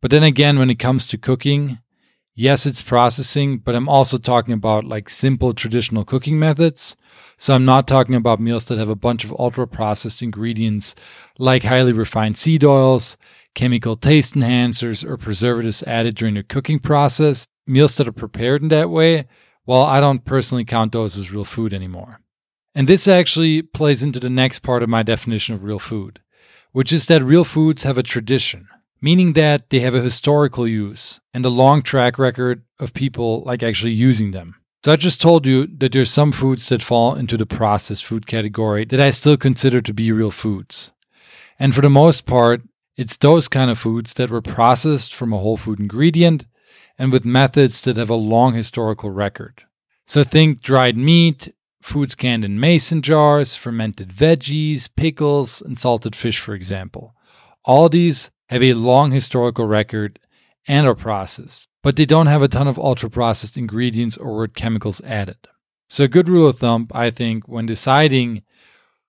But 0.00 0.10
then 0.10 0.22
again, 0.22 0.58
when 0.58 0.70
it 0.70 0.78
comes 0.78 1.06
to 1.08 1.18
cooking, 1.18 1.80
yes, 2.38 2.66
it's 2.66 2.82
processing, 2.82 3.58
but 3.58 3.74
I'm 3.74 3.88
also 3.88 4.16
talking 4.16 4.54
about 4.54 4.84
like 4.84 5.10
simple 5.10 5.52
traditional 5.52 6.04
cooking 6.04 6.38
methods. 6.38 6.96
So 7.36 7.52
I'm 7.52 7.64
not 7.64 7.88
talking 7.88 8.14
about 8.14 8.40
meals 8.40 8.64
that 8.66 8.78
have 8.78 8.88
a 8.88 8.94
bunch 8.94 9.24
of 9.24 9.34
ultra 9.38 9.66
processed 9.66 10.22
ingredients 10.22 10.94
like 11.38 11.64
highly 11.64 11.92
refined 11.92 12.38
seed 12.38 12.64
oils, 12.64 13.16
chemical 13.54 13.96
taste 13.96 14.34
enhancers, 14.34 15.04
or 15.04 15.16
preservatives 15.16 15.82
added 15.82 16.14
during 16.14 16.34
the 16.34 16.44
cooking 16.44 16.78
process. 16.78 17.46
Meals 17.66 17.96
that 17.96 18.08
are 18.08 18.12
prepared 18.12 18.62
in 18.62 18.68
that 18.68 18.88
way, 18.88 19.26
well, 19.66 19.82
I 19.82 20.00
don't 20.00 20.24
personally 20.24 20.64
count 20.64 20.92
those 20.92 21.16
as 21.16 21.32
real 21.32 21.44
food 21.44 21.74
anymore. 21.74 22.20
And 22.74 22.88
this 22.88 23.08
actually 23.08 23.62
plays 23.62 24.02
into 24.02 24.20
the 24.20 24.30
next 24.30 24.60
part 24.60 24.82
of 24.82 24.88
my 24.88 25.02
definition 25.02 25.54
of 25.54 25.64
real 25.64 25.80
food, 25.80 26.20
which 26.70 26.92
is 26.92 27.06
that 27.06 27.22
real 27.22 27.44
foods 27.44 27.82
have 27.82 27.98
a 27.98 28.02
tradition 28.02 28.68
meaning 29.00 29.32
that 29.34 29.70
they 29.70 29.80
have 29.80 29.94
a 29.94 30.02
historical 30.02 30.66
use 30.66 31.20
and 31.32 31.44
a 31.44 31.50
long 31.50 31.82
track 31.82 32.18
record 32.18 32.62
of 32.78 32.94
people 32.94 33.42
like 33.42 33.62
actually 33.62 33.92
using 33.92 34.32
them. 34.32 34.56
So 34.84 34.92
I 34.92 34.96
just 34.96 35.20
told 35.20 35.44
you 35.44 35.66
that 35.78 35.92
there's 35.92 36.10
some 36.10 36.30
foods 36.30 36.68
that 36.68 36.82
fall 36.82 37.14
into 37.14 37.36
the 37.36 37.46
processed 37.46 38.04
food 38.04 38.26
category 38.26 38.84
that 38.86 39.00
I 39.00 39.10
still 39.10 39.36
consider 39.36 39.80
to 39.80 39.92
be 39.92 40.12
real 40.12 40.30
foods. 40.30 40.92
And 41.58 41.74
for 41.74 41.80
the 41.80 41.90
most 41.90 42.26
part, 42.26 42.62
it's 42.96 43.16
those 43.16 43.48
kind 43.48 43.70
of 43.70 43.78
foods 43.78 44.14
that 44.14 44.30
were 44.30 44.42
processed 44.42 45.14
from 45.14 45.32
a 45.32 45.38
whole 45.38 45.56
food 45.56 45.80
ingredient 45.80 46.46
and 46.96 47.12
with 47.12 47.24
methods 47.24 47.80
that 47.82 47.96
have 47.96 48.10
a 48.10 48.14
long 48.14 48.54
historical 48.54 49.10
record. 49.10 49.64
So 50.06 50.24
think 50.24 50.62
dried 50.62 50.96
meat, 50.96 51.54
foods 51.82 52.14
canned 52.14 52.44
in 52.44 52.60
mason 52.60 53.02
jars, 53.02 53.54
fermented 53.54 54.10
veggies, 54.10 54.88
pickles, 54.94 55.60
and 55.60 55.78
salted 55.78 56.16
fish, 56.16 56.38
for 56.38 56.54
example. 56.54 57.14
All 57.64 57.88
these 57.88 58.30
have 58.48 58.62
a 58.62 58.74
long 58.74 59.12
historical 59.12 59.66
record 59.66 60.18
and 60.66 60.86
are 60.86 60.94
processed, 60.94 61.68
but 61.82 61.96
they 61.96 62.04
don't 62.04 62.26
have 62.26 62.42
a 62.42 62.48
ton 62.48 62.68
of 62.68 62.78
ultra 62.78 63.08
processed 63.08 63.56
ingredients 63.56 64.16
or 64.16 64.46
chemicals 64.48 65.00
added. 65.02 65.38
So, 65.88 66.04
a 66.04 66.08
good 66.08 66.28
rule 66.28 66.48
of 66.48 66.58
thumb, 66.58 66.88
I 66.92 67.10
think, 67.10 67.48
when 67.48 67.64
deciding 67.64 68.42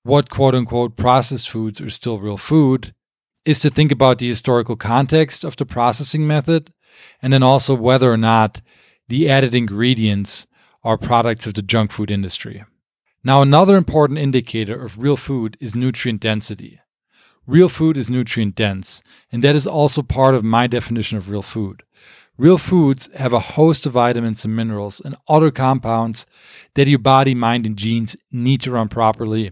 what 0.04 0.30
quote 0.30 0.56
unquote 0.56 0.96
processed 0.96 1.50
foods 1.50 1.82
are 1.82 1.90
still 1.90 2.20
real 2.20 2.38
food, 2.38 2.94
is 3.46 3.60
to 3.60 3.70
think 3.70 3.92
about 3.92 4.20
the 4.20 4.28
historical 4.28 4.76
context 4.76 5.44
of 5.44 5.56
the 5.56 5.66
processing 5.66 6.26
method 6.26 6.72
and 7.22 7.34
then 7.34 7.44
also 7.44 7.74
whether 7.74 8.12
or 8.12 8.18
not 8.18 8.62
the 9.08 9.30
added 9.30 9.56
ingredients 9.56 10.46
are 10.84 10.98
products 10.98 11.48
of 11.48 11.54
the 11.54 11.62
junk 11.62 11.92
food 11.92 12.12
industry. 12.12 12.64
Now, 13.24 13.42
another 13.42 13.76
important 13.76 14.20
indicator 14.20 14.82
of 14.82 15.00
real 15.00 15.18
food 15.18 15.58
is 15.60 15.76
nutrient 15.76 16.22
density. 16.22 16.80
Real 17.50 17.68
food 17.68 17.98
is 17.98 18.12
nutrient 18.12 18.54
dense, 18.54 19.02
and 19.32 19.44
that 19.44 19.56
is 19.56 19.66
also 19.66 20.04
part 20.04 20.36
of 20.36 20.44
my 20.44 20.68
definition 20.68 21.18
of 21.18 21.32
real 21.32 21.42
food. 21.42 21.82
Real 22.38 22.60
foods 22.60 23.10
have 23.16 23.34
a 23.34 23.40
host 23.40 23.88
of 23.88 23.94
vitamins 23.94 24.46
and 24.46 24.56
minerals 24.56 25.02
and 25.04 25.16
other 25.28 25.50
compounds 25.50 26.28
that 26.76 26.88
your 26.88 27.00
body, 27.00 27.34
mind, 27.34 27.66
and 27.66 27.76
genes 27.76 28.16
need 28.32 28.62
to 28.62 28.72
run 28.74 28.88
properly. 28.88 29.52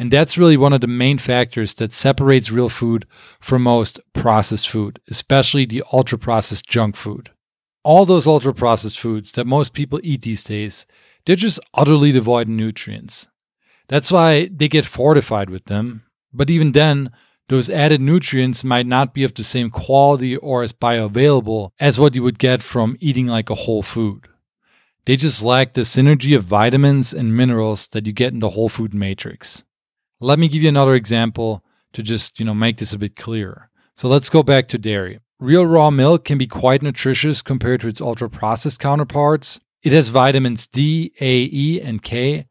And 0.00 0.10
that's 0.10 0.36
really 0.36 0.56
one 0.56 0.72
of 0.72 0.80
the 0.80 0.88
main 0.88 1.16
factors 1.18 1.74
that 1.74 1.92
separates 1.92 2.50
real 2.50 2.68
food 2.68 3.06
from 3.38 3.62
most 3.62 4.00
processed 4.12 4.68
food, 4.68 4.98
especially 5.08 5.64
the 5.64 5.84
ultra 5.92 6.18
processed 6.18 6.66
junk 6.66 6.96
food. 6.96 7.30
All 7.84 8.04
those 8.04 8.26
ultra 8.26 8.52
processed 8.52 8.98
foods 8.98 9.30
that 9.32 9.46
most 9.46 9.74
people 9.74 10.00
eat 10.02 10.22
these 10.22 10.42
days, 10.42 10.86
they're 11.24 11.36
just 11.36 11.60
utterly 11.72 12.10
devoid 12.10 12.48
of 12.48 12.54
nutrients. 12.54 13.28
That's 13.86 14.10
why 14.10 14.50
they 14.52 14.66
get 14.66 14.84
fortified 14.84 15.50
with 15.50 15.66
them. 15.66 16.02
But 16.32 16.50
even 16.50 16.72
then, 16.72 17.12
those 17.48 17.70
added 17.70 18.00
nutrients 18.00 18.62
might 18.62 18.86
not 18.86 19.14
be 19.14 19.24
of 19.24 19.34
the 19.34 19.44
same 19.44 19.70
quality 19.70 20.36
or 20.36 20.62
as 20.62 20.72
bioavailable 20.72 21.70
as 21.80 21.98
what 21.98 22.14
you 22.14 22.22
would 22.22 22.38
get 22.38 22.62
from 22.62 22.96
eating 23.00 23.26
like 23.26 23.50
a 23.50 23.54
whole 23.54 23.82
food. 23.82 24.28
They 25.06 25.16
just 25.16 25.42
lack 25.42 25.72
the 25.72 25.82
synergy 25.82 26.36
of 26.36 26.44
vitamins 26.44 27.14
and 27.14 27.34
minerals 27.34 27.88
that 27.88 28.04
you 28.04 28.12
get 28.12 28.34
in 28.34 28.40
the 28.40 28.50
whole 28.50 28.68
food 28.68 28.92
matrix. 28.92 29.64
Let 30.20 30.38
me 30.38 30.48
give 30.48 30.62
you 30.62 30.68
another 30.68 30.92
example 30.92 31.64
to 31.94 32.02
just, 32.02 32.38
you 32.38 32.44
know, 32.44 32.54
make 32.54 32.76
this 32.76 32.92
a 32.92 32.98
bit 32.98 33.16
clearer. 33.16 33.70
So 33.94 34.08
let's 34.08 34.28
go 34.28 34.42
back 34.42 34.68
to 34.68 34.78
dairy. 34.78 35.20
Real 35.40 35.64
raw 35.64 35.90
milk 35.90 36.24
can 36.24 36.36
be 36.36 36.46
quite 36.46 36.82
nutritious 36.82 37.40
compared 37.40 37.80
to 37.80 37.88
its 37.88 38.00
ultra 38.00 38.28
processed 38.28 38.80
counterparts. 38.80 39.60
It 39.82 39.92
has 39.92 40.08
vitamins 40.08 40.66
D, 40.66 41.12
A, 41.20 41.42
E, 41.44 41.80
and 41.80 42.02
K, 42.02 42.46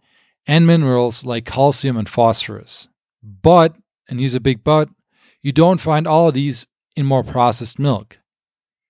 and 0.48 0.66
minerals 0.66 1.26
like 1.26 1.46
calcium 1.46 1.98
and 1.98 2.10
phosphorus. 2.10 2.88
But 3.22 3.76
and 4.08 4.22
use 4.22 4.36
a 4.36 4.40
big 4.40 4.64
but, 4.64 4.90
you 5.42 5.52
don't 5.52 5.80
find 5.80 6.08
all 6.08 6.28
of 6.28 6.34
these 6.34 6.68
in 6.96 7.06
more 7.06 7.24
processed 7.24 7.80
milk. 7.80 8.18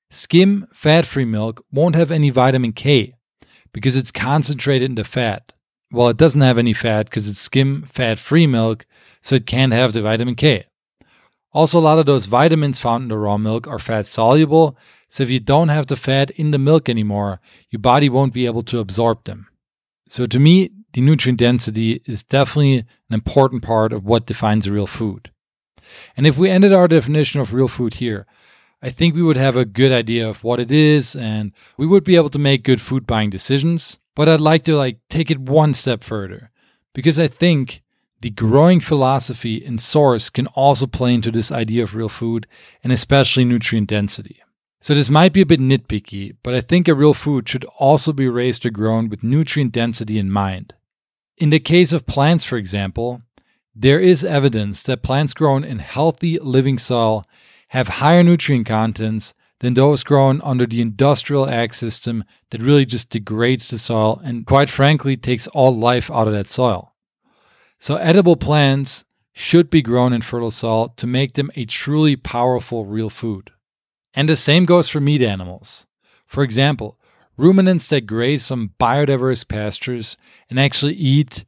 Skim 0.09 0.67
fat 0.73 1.05
free 1.05 1.25
milk 1.25 1.63
won't 1.71 1.95
have 1.95 2.11
any 2.11 2.29
vitamin 2.29 2.71
K 2.71 3.13
because 3.73 3.95
it's 3.95 4.11
concentrated 4.11 4.89
into 4.89 5.03
fat. 5.03 5.51
Well, 5.91 6.09
it 6.09 6.17
doesn't 6.17 6.41
have 6.41 6.57
any 6.57 6.73
fat 6.73 7.05
because 7.05 7.29
it's 7.29 7.39
skim 7.39 7.83
fat 7.83 8.19
free 8.19 8.47
milk, 8.47 8.85
so 9.21 9.35
it 9.35 9.47
can't 9.47 9.73
have 9.73 9.93
the 9.93 10.01
vitamin 10.01 10.35
K. 10.35 10.65
Also, 11.53 11.79
a 11.79 11.81
lot 11.81 11.99
of 11.99 12.05
those 12.05 12.25
vitamins 12.25 12.79
found 12.79 13.03
in 13.03 13.09
the 13.09 13.17
raw 13.17 13.37
milk 13.37 13.67
are 13.67 13.79
fat 13.79 14.05
soluble, 14.05 14.77
so 15.07 15.23
if 15.23 15.29
you 15.29 15.39
don't 15.39 15.69
have 15.69 15.87
the 15.87 15.95
fat 15.95 16.29
in 16.31 16.51
the 16.51 16.57
milk 16.57 16.89
anymore, 16.89 17.39
your 17.69 17.79
body 17.79 18.09
won't 18.09 18.33
be 18.33 18.45
able 18.45 18.63
to 18.63 18.79
absorb 18.79 19.23
them. 19.23 19.47
So, 20.09 20.25
to 20.25 20.39
me, 20.39 20.71
the 20.97 21.01
nutrient 21.01 21.37
density 21.37 22.01
is 22.07 22.23
definitely 22.23 22.77
an 22.77 22.85
important 23.11 23.61
part 23.61 23.93
of 23.93 24.03
what 24.03 24.25
defines 24.25 24.65
a 24.65 24.73
real 24.73 24.87
food. 24.87 25.29
And 26.17 26.25
if 26.25 26.39
we 26.39 26.49
ended 26.49 26.73
our 26.73 26.87
definition 26.87 27.39
of 27.39 27.53
real 27.53 27.67
food 27.67 27.93
here, 27.93 28.25
I 28.81 28.89
think 28.89 29.13
we 29.13 29.21
would 29.21 29.37
have 29.37 29.55
a 29.55 29.63
good 29.63 29.91
idea 29.91 30.27
of 30.27 30.43
what 30.43 30.59
it 30.59 30.71
is 30.71 31.15
and 31.15 31.51
we 31.77 31.85
would 31.85 32.03
be 32.03 32.15
able 32.15 32.31
to 32.31 32.39
make 32.39 32.63
good 32.63 32.81
food 32.81 33.05
buying 33.05 33.29
decisions. 33.29 33.99
But 34.15 34.27
I'd 34.27 34.41
like 34.41 34.63
to 34.63 34.75
like 34.75 34.97
take 35.07 35.29
it 35.29 35.37
one 35.37 35.75
step 35.75 36.03
further 36.03 36.49
because 36.95 37.19
I 37.19 37.27
think 37.27 37.83
the 38.21 38.31
growing 38.31 38.79
philosophy 38.79 39.63
and 39.63 39.79
source 39.79 40.31
can 40.31 40.47
also 40.47 40.87
play 40.87 41.13
into 41.13 41.29
this 41.29 41.51
idea 41.51 41.83
of 41.83 41.93
real 41.93 42.09
food 42.09 42.47
and 42.83 42.91
especially 42.91 43.45
nutrient 43.45 43.87
density. 43.87 44.41
So 44.81 44.95
this 44.95 45.11
might 45.11 45.31
be 45.31 45.41
a 45.41 45.45
bit 45.45 45.59
nitpicky, 45.59 46.37
but 46.41 46.55
I 46.55 46.61
think 46.61 46.87
a 46.87 46.95
real 46.95 47.13
food 47.13 47.47
should 47.47 47.65
also 47.77 48.13
be 48.13 48.27
raised 48.27 48.65
or 48.65 48.71
grown 48.71 49.09
with 49.09 49.21
nutrient 49.21 49.73
density 49.73 50.17
in 50.17 50.31
mind. 50.31 50.73
In 51.37 51.51
the 51.51 51.59
case 51.59 51.93
of 51.93 52.07
plants, 52.07 52.43
for 52.43 52.57
example, 52.57 53.21
there 53.75 53.99
is 53.99 54.23
evidence 54.25 54.81
that 54.83 55.03
plants 55.03 55.35
grown 55.35 55.63
in 55.63 55.77
healthy 55.77 56.39
living 56.39 56.79
soil 56.79 57.25
have 57.69 57.87
higher 57.87 58.23
nutrient 58.23 58.65
contents 58.65 59.35
than 59.59 59.75
those 59.75 60.03
grown 60.03 60.41
under 60.41 60.65
the 60.65 60.81
industrial 60.81 61.47
ag 61.47 61.75
system 61.75 62.23
that 62.49 62.61
really 62.61 62.85
just 62.85 63.11
degrades 63.11 63.67
the 63.67 63.77
soil 63.77 64.19
and, 64.23 64.47
quite 64.47 64.69
frankly, 64.69 65.15
takes 65.15 65.45
all 65.47 65.75
life 65.75 66.09
out 66.09 66.27
of 66.27 66.33
that 66.33 66.47
soil. 66.47 66.95
So, 67.77 67.97
edible 67.97 68.35
plants 68.35 69.05
should 69.33 69.69
be 69.69 69.83
grown 69.83 70.13
in 70.13 70.21
fertile 70.21 70.49
soil 70.49 70.89
to 70.97 71.05
make 71.05 71.33
them 71.33 71.51
a 71.55 71.65
truly 71.65 72.15
powerful 72.15 72.85
real 72.85 73.11
food. 73.11 73.51
And 74.15 74.27
the 74.27 74.35
same 74.35 74.65
goes 74.65 74.89
for 74.89 74.99
meat 74.99 75.21
animals. 75.21 75.85
For 76.25 76.43
example, 76.43 76.99
ruminants 77.37 77.87
that 77.89 78.07
graze 78.07 78.43
some 78.45 78.71
biodiverse 78.79 79.47
pastures 79.47 80.17
and 80.49 80.59
actually 80.59 80.95
eat 80.95 81.45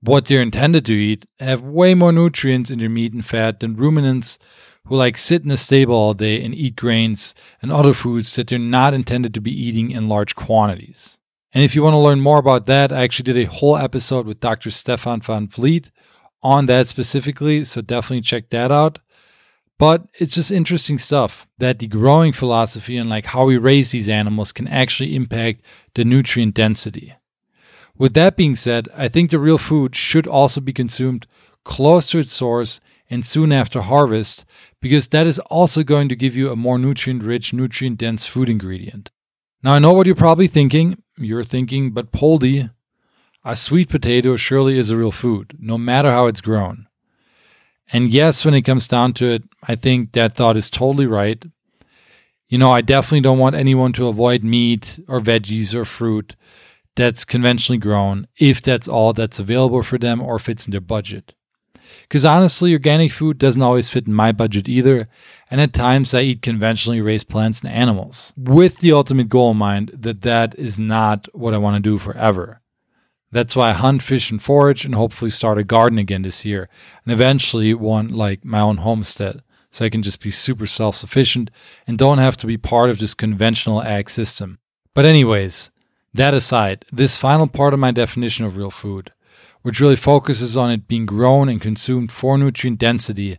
what 0.00 0.26
they're 0.26 0.42
intended 0.42 0.84
to 0.86 0.94
eat 0.94 1.26
have 1.38 1.60
way 1.60 1.94
more 1.94 2.12
nutrients 2.12 2.70
in 2.70 2.78
their 2.78 2.88
meat 2.88 3.12
and 3.12 3.24
fat 3.24 3.60
than 3.60 3.76
ruminants 3.76 4.38
who 4.86 4.96
like 4.96 5.16
sit 5.16 5.44
in 5.44 5.50
a 5.50 5.56
stable 5.56 5.94
all 5.94 6.14
day 6.14 6.42
and 6.42 6.54
eat 6.54 6.76
grains 6.76 7.34
and 7.60 7.70
other 7.70 7.92
foods 7.92 8.34
that 8.34 8.48
they're 8.48 8.58
not 8.58 8.94
intended 8.94 9.32
to 9.34 9.40
be 9.40 9.52
eating 9.52 9.90
in 9.90 10.08
large 10.08 10.34
quantities. 10.34 11.18
And 11.54 11.62
if 11.62 11.74
you 11.74 11.82
want 11.82 11.94
to 11.94 11.98
learn 11.98 12.20
more 12.20 12.38
about 12.38 12.66
that, 12.66 12.92
I 12.92 13.02
actually 13.02 13.24
did 13.24 13.36
a 13.36 13.50
whole 13.50 13.76
episode 13.76 14.26
with 14.26 14.40
Dr. 14.40 14.70
Stefan 14.70 15.20
van 15.20 15.48
Vliet 15.48 15.90
on 16.42 16.66
that 16.66 16.88
specifically, 16.88 17.62
so 17.64 17.80
definitely 17.80 18.22
check 18.22 18.50
that 18.50 18.72
out. 18.72 18.98
But 19.82 20.06
it's 20.14 20.36
just 20.36 20.52
interesting 20.52 20.96
stuff 20.96 21.48
that 21.58 21.80
the 21.80 21.88
growing 21.88 22.32
philosophy 22.32 22.96
and 22.96 23.10
like 23.10 23.24
how 23.24 23.46
we 23.46 23.56
raise 23.56 23.90
these 23.90 24.08
animals 24.08 24.52
can 24.52 24.68
actually 24.68 25.16
impact 25.16 25.60
the 25.96 26.04
nutrient 26.04 26.54
density. 26.54 27.16
With 27.98 28.14
that 28.14 28.36
being 28.36 28.54
said, 28.54 28.88
I 28.96 29.08
think 29.08 29.32
the 29.32 29.40
real 29.40 29.58
food 29.58 29.96
should 29.96 30.28
also 30.28 30.60
be 30.60 30.72
consumed 30.72 31.26
close 31.64 32.06
to 32.10 32.20
its 32.20 32.30
source 32.30 32.78
and 33.10 33.26
soon 33.26 33.50
after 33.50 33.82
harvest 33.82 34.44
because 34.80 35.08
that 35.08 35.26
is 35.26 35.40
also 35.40 35.82
going 35.82 36.08
to 36.10 36.14
give 36.14 36.36
you 36.36 36.52
a 36.52 36.54
more 36.54 36.78
nutrient 36.78 37.24
rich, 37.24 37.52
nutrient 37.52 37.98
dense 37.98 38.24
food 38.24 38.48
ingredient. 38.48 39.10
Now, 39.64 39.72
I 39.72 39.80
know 39.80 39.94
what 39.94 40.06
you're 40.06 40.14
probably 40.14 40.46
thinking. 40.46 41.02
You're 41.18 41.42
thinking, 41.42 41.90
but 41.90 42.12
Poldy, 42.12 42.70
a 43.44 43.56
sweet 43.56 43.88
potato 43.88 44.36
surely 44.36 44.78
is 44.78 44.90
a 44.90 44.96
real 44.96 45.10
food, 45.10 45.56
no 45.58 45.76
matter 45.76 46.10
how 46.10 46.28
it's 46.28 46.40
grown. 46.40 46.86
And 47.92 48.10
yes, 48.10 48.44
when 48.44 48.54
it 48.54 48.62
comes 48.62 48.88
down 48.88 49.12
to 49.14 49.26
it, 49.26 49.42
I 49.62 49.74
think 49.74 50.12
that 50.12 50.34
thought 50.34 50.56
is 50.56 50.70
totally 50.70 51.06
right. 51.06 51.44
You 52.48 52.58
know, 52.58 52.70
I 52.70 52.80
definitely 52.80 53.20
don't 53.20 53.38
want 53.38 53.54
anyone 53.54 53.92
to 53.94 54.08
avoid 54.08 54.42
meat 54.42 54.98
or 55.08 55.20
veggies 55.20 55.74
or 55.74 55.84
fruit 55.84 56.34
that's 56.96 57.24
conventionally 57.24 57.78
grown 57.78 58.26
if 58.38 58.62
that's 58.62 58.88
all 58.88 59.12
that's 59.12 59.38
available 59.38 59.82
for 59.82 59.98
them 59.98 60.22
or 60.22 60.38
fits 60.38 60.66
in 60.66 60.70
their 60.70 60.80
budget. 60.80 61.34
Because 62.02 62.24
honestly, 62.24 62.72
organic 62.72 63.12
food 63.12 63.38
doesn't 63.38 63.60
always 63.60 63.88
fit 63.88 64.06
in 64.06 64.14
my 64.14 64.32
budget 64.32 64.68
either, 64.68 65.08
and 65.50 65.60
at 65.60 65.74
times 65.74 66.14
I 66.14 66.22
eat 66.22 66.42
conventionally 66.42 67.02
raised 67.02 67.28
plants 67.28 67.60
and 67.60 67.70
animals, 67.70 68.32
with 68.36 68.78
the 68.78 68.92
ultimate 68.92 69.28
goal 69.28 69.50
in 69.50 69.58
mind 69.58 69.90
that 69.92 70.22
that 70.22 70.58
is 70.58 70.78
not 70.80 71.28
what 71.34 71.52
I 71.52 71.58
want 71.58 71.76
to 71.76 71.90
do 71.90 71.98
forever. 71.98 72.61
That's 73.32 73.56
why 73.56 73.70
I 73.70 73.72
hunt, 73.72 74.02
fish, 74.02 74.30
and 74.30 74.42
forage, 74.42 74.84
and 74.84 74.94
hopefully 74.94 75.30
start 75.30 75.56
a 75.56 75.64
garden 75.64 75.98
again 75.98 76.22
this 76.22 76.44
year, 76.44 76.68
and 77.04 77.12
eventually 77.12 77.72
one 77.72 78.08
like 78.08 78.44
my 78.44 78.60
own 78.60 78.76
homestead, 78.78 79.42
so 79.70 79.86
I 79.86 79.88
can 79.88 80.02
just 80.02 80.20
be 80.20 80.30
super 80.30 80.66
self 80.66 80.96
sufficient 80.96 81.50
and 81.86 81.96
don't 81.96 82.18
have 82.18 82.36
to 82.38 82.46
be 82.46 82.58
part 82.58 82.90
of 82.90 82.98
this 82.98 83.14
conventional 83.14 83.82
ag 83.82 84.10
system. 84.10 84.58
But, 84.94 85.06
anyways, 85.06 85.70
that 86.12 86.34
aside, 86.34 86.84
this 86.92 87.16
final 87.16 87.46
part 87.46 87.72
of 87.72 87.80
my 87.80 87.90
definition 87.90 88.44
of 88.44 88.58
real 88.58 88.70
food, 88.70 89.12
which 89.62 89.80
really 89.80 89.96
focuses 89.96 90.54
on 90.54 90.70
it 90.70 90.86
being 90.86 91.06
grown 91.06 91.48
and 91.48 91.60
consumed 91.60 92.12
for 92.12 92.36
nutrient 92.36 92.78
density, 92.78 93.38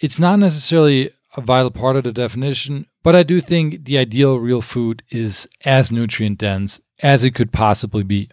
it's 0.00 0.18
not 0.18 0.40
necessarily 0.40 1.12
a 1.36 1.40
vital 1.40 1.70
part 1.70 1.94
of 1.94 2.02
the 2.02 2.12
definition, 2.12 2.86
but 3.04 3.14
I 3.14 3.22
do 3.22 3.40
think 3.40 3.84
the 3.84 3.98
ideal 3.98 4.40
real 4.40 4.60
food 4.60 5.04
is 5.10 5.48
as 5.64 5.92
nutrient 5.92 6.38
dense 6.38 6.80
as 7.00 7.22
it 7.22 7.32
could 7.32 7.52
possibly 7.52 8.02
be. 8.02 8.28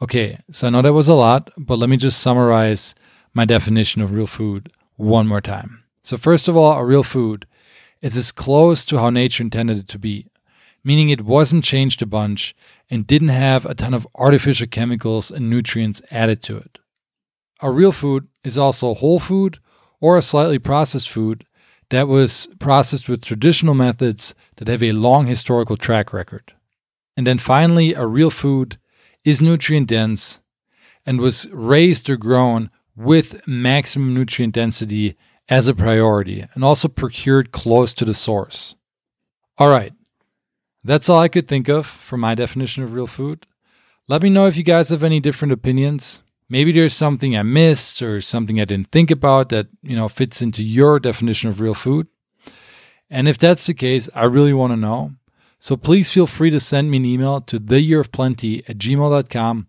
Okay, 0.00 0.38
so 0.52 0.66
I 0.66 0.70
know 0.70 0.82
that 0.82 0.92
was 0.92 1.08
a 1.08 1.14
lot, 1.14 1.50
but 1.56 1.78
let 1.78 1.88
me 1.88 1.96
just 1.96 2.20
summarize 2.20 2.94
my 3.34 3.44
definition 3.44 4.00
of 4.00 4.12
real 4.12 4.28
food 4.28 4.70
one 4.96 5.26
more 5.26 5.40
time. 5.40 5.82
So, 6.02 6.16
first 6.16 6.46
of 6.46 6.56
all, 6.56 6.72
a 6.78 6.84
real 6.84 7.02
food 7.02 7.46
is 8.00 8.16
as 8.16 8.30
close 8.30 8.84
to 8.84 8.98
how 8.98 9.10
nature 9.10 9.42
intended 9.42 9.76
it 9.76 9.88
to 9.88 9.98
be, 9.98 10.30
meaning 10.84 11.10
it 11.10 11.22
wasn't 11.22 11.64
changed 11.64 12.00
a 12.00 12.06
bunch 12.06 12.54
and 12.88 13.08
didn't 13.08 13.28
have 13.28 13.66
a 13.66 13.74
ton 13.74 13.92
of 13.92 14.06
artificial 14.14 14.68
chemicals 14.68 15.32
and 15.32 15.50
nutrients 15.50 16.00
added 16.12 16.44
to 16.44 16.56
it. 16.56 16.78
A 17.60 17.70
real 17.70 17.90
food 17.90 18.28
is 18.44 18.56
also 18.56 18.94
whole 18.94 19.18
food 19.18 19.58
or 20.00 20.16
a 20.16 20.22
slightly 20.22 20.60
processed 20.60 21.08
food 21.08 21.44
that 21.90 22.06
was 22.06 22.48
processed 22.60 23.08
with 23.08 23.24
traditional 23.24 23.74
methods 23.74 24.32
that 24.56 24.68
have 24.68 24.82
a 24.82 24.92
long 24.92 25.26
historical 25.26 25.76
track 25.76 26.12
record. 26.12 26.52
And 27.16 27.26
then 27.26 27.38
finally, 27.38 27.94
a 27.94 28.06
real 28.06 28.30
food 28.30 28.78
is 29.24 29.42
nutrient 29.42 29.88
dense 29.88 30.40
and 31.04 31.20
was 31.20 31.48
raised 31.50 32.08
or 32.10 32.16
grown 32.16 32.70
with 32.96 33.46
maximum 33.46 34.14
nutrient 34.14 34.54
density 34.54 35.16
as 35.48 35.68
a 35.68 35.74
priority 35.74 36.44
and 36.54 36.64
also 36.64 36.88
procured 36.88 37.52
close 37.52 37.92
to 37.94 38.04
the 38.04 38.14
source. 38.14 38.74
All 39.56 39.70
right, 39.70 39.92
that's 40.84 41.08
all 41.08 41.18
I 41.18 41.28
could 41.28 41.48
think 41.48 41.68
of 41.68 41.86
for 41.86 42.16
my 42.16 42.34
definition 42.34 42.82
of 42.82 42.92
real 42.92 43.06
food. 43.06 43.46
Let 44.08 44.22
me 44.22 44.30
know 44.30 44.46
if 44.46 44.56
you 44.56 44.62
guys 44.62 44.90
have 44.90 45.02
any 45.02 45.20
different 45.20 45.52
opinions. 45.52 46.22
Maybe 46.48 46.72
there's 46.72 46.94
something 46.94 47.36
I 47.36 47.42
missed 47.42 48.00
or 48.00 48.20
something 48.20 48.60
I 48.60 48.64
didn't 48.64 48.90
think 48.90 49.10
about 49.10 49.50
that, 49.50 49.66
you 49.82 49.94
know, 49.94 50.08
fits 50.08 50.40
into 50.40 50.62
your 50.62 50.98
definition 50.98 51.50
of 51.50 51.60
real 51.60 51.74
food. 51.74 52.06
And 53.10 53.28
if 53.28 53.36
that's 53.38 53.66
the 53.66 53.74
case, 53.74 54.08
I 54.14 54.24
really 54.24 54.54
want 54.54 54.72
to 54.72 54.76
know. 54.76 55.12
So 55.58 55.76
please 55.76 56.10
feel 56.10 56.26
free 56.26 56.50
to 56.50 56.60
send 56.60 56.90
me 56.90 56.98
an 56.98 57.04
email 57.04 57.40
to 57.42 57.58
theyearofplenty 57.58 58.68
at 58.68 58.78
gmail.com 58.78 59.66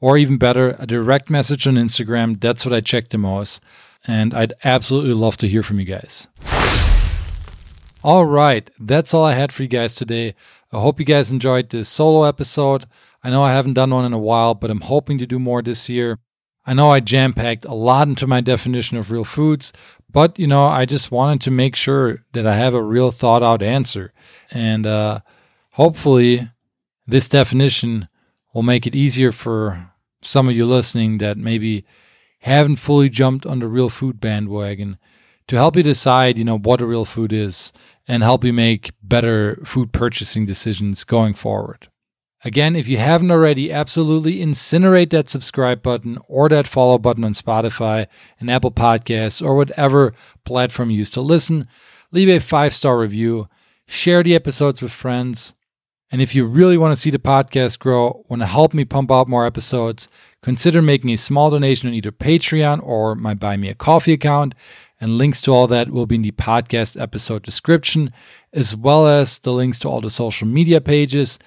or 0.00 0.16
even 0.16 0.36
better, 0.36 0.76
a 0.78 0.86
direct 0.86 1.30
message 1.30 1.66
on 1.66 1.74
Instagram. 1.74 2.40
That's 2.40 2.64
what 2.64 2.74
I 2.74 2.80
check 2.80 3.08
the 3.08 3.18
most. 3.18 3.62
And 4.06 4.32
I'd 4.34 4.54
absolutely 4.64 5.12
love 5.12 5.36
to 5.38 5.48
hear 5.48 5.62
from 5.62 5.80
you 5.80 5.86
guys. 5.86 6.28
All 8.04 8.24
right, 8.24 8.70
that's 8.78 9.12
all 9.12 9.24
I 9.24 9.34
had 9.34 9.52
for 9.52 9.62
you 9.62 9.68
guys 9.68 9.94
today. 9.94 10.34
I 10.72 10.80
hope 10.80 11.00
you 11.00 11.04
guys 11.04 11.32
enjoyed 11.32 11.70
this 11.70 11.88
solo 11.88 12.24
episode. 12.24 12.86
I 13.24 13.30
know 13.30 13.42
I 13.42 13.52
haven't 13.52 13.74
done 13.74 13.90
one 13.90 14.04
in 14.04 14.12
a 14.12 14.18
while, 14.18 14.54
but 14.54 14.70
I'm 14.70 14.82
hoping 14.82 15.18
to 15.18 15.26
do 15.26 15.38
more 15.38 15.62
this 15.62 15.88
year. 15.88 16.18
I 16.64 16.74
know 16.74 16.90
I 16.90 17.00
jam 17.00 17.32
packed 17.32 17.64
a 17.64 17.74
lot 17.74 18.06
into 18.06 18.26
my 18.26 18.40
definition 18.40 18.98
of 18.98 19.10
real 19.10 19.24
foods, 19.24 19.72
but 20.10 20.38
you 20.38 20.46
know, 20.46 20.66
I 20.66 20.84
just 20.84 21.10
wanted 21.10 21.40
to 21.42 21.50
make 21.50 21.74
sure 21.74 22.24
that 22.32 22.46
I 22.46 22.54
have 22.54 22.74
a 22.74 22.82
real 22.82 23.10
thought 23.10 23.42
out 23.42 23.62
answer. 23.62 24.12
And 24.50 24.86
uh, 24.86 25.20
hopefully, 25.78 26.50
this 27.06 27.28
definition 27.28 28.08
will 28.52 28.64
make 28.64 28.86
it 28.86 28.96
easier 28.96 29.30
for 29.32 29.92
some 30.20 30.48
of 30.48 30.54
you 30.54 30.66
listening 30.66 31.18
that 31.18 31.38
maybe 31.38 31.84
haven't 32.40 32.76
fully 32.76 33.08
jumped 33.08 33.46
on 33.46 33.60
the 33.60 33.68
real 33.68 33.88
food 33.88 34.20
bandwagon 34.20 34.98
to 35.46 35.56
help 35.56 35.76
you 35.76 35.82
decide, 35.82 36.36
you 36.36 36.44
know, 36.44 36.58
what 36.58 36.80
a 36.80 36.86
real 36.86 37.04
food 37.04 37.32
is 37.32 37.72
and 38.08 38.22
help 38.22 38.44
you 38.44 38.52
make 38.52 38.90
better 39.02 39.60
food 39.64 39.92
purchasing 39.92 40.44
decisions 40.44 41.04
going 41.04 41.32
forward. 41.32 41.88
Again, 42.44 42.74
if 42.74 42.88
you 42.88 42.98
haven't 42.98 43.30
already, 43.30 43.72
absolutely 43.72 44.36
incinerate 44.38 45.10
that 45.10 45.28
subscribe 45.28 45.82
button 45.82 46.18
or 46.26 46.48
that 46.48 46.66
follow 46.66 46.98
button 46.98 47.24
on 47.24 47.34
Spotify 47.34 48.06
and 48.40 48.50
Apple 48.50 48.72
Podcasts 48.72 49.44
or 49.44 49.56
whatever 49.56 50.12
platform 50.44 50.90
you 50.90 50.98
use 50.98 51.10
to 51.10 51.20
listen. 51.20 51.68
Leave 52.10 52.28
a 52.28 52.40
five 52.40 52.74
star 52.74 52.98
review, 52.98 53.48
share 53.86 54.22
the 54.22 54.34
episodes 54.34 54.82
with 54.82 54.92
friends. 54.92 55.54
And 56.10 56.22
if 56.22 56.34
you 56.34 56.46
really 56.46 56.78
want 56.78 56.92
to 56.92 57.00
see 57.00 57.10
the 57.10 57.18
podcast 57.18 57.78
grow, 57.78 58.24
want 58.28 58.40
to 58.40 58.46
help 58.46 58.72
me 58.72 58.84
pump 58.84 59.10
out 59.10 59.28
more 59.28 59.44
episodes, 59.44 60.08
consider 60.42 60.80
making 60.80 61.10
a 61.10 61.16
small 61.16 61.50
donation 61.50 61.88
on 61.88 61.94
either 61.94 62.12
Patreon 62.12 62.82
or 62.82 63.14
my 63.14 63.34
Buy 63.34 63.56
Me 63.56 63.68
a 63.68 63.74
Coffee 63.74 64.14
account 64.14 64.54
and 65.00 65.18
links 65.18 65.42
to 65.42 65.52
all 65.52 65.66
that 65.66 65.90
will 65.90 66.06
be 66.06 66.16
in 66.16 66.22
the 66.22 66.30
podcast 66.32 67.00
episode 67.00 67.42
description, 67.42 68.12
as 68.52 68.74
well 68.74 69.06
as 69.06 69.38
the 69.38 69.52
links 69.52 69.78
to 69.80 69.88
all 69.88 70.00
the 70.00 70.10
social 70.10 70.46
media 70.48 70.80
pages. 70.80 71.38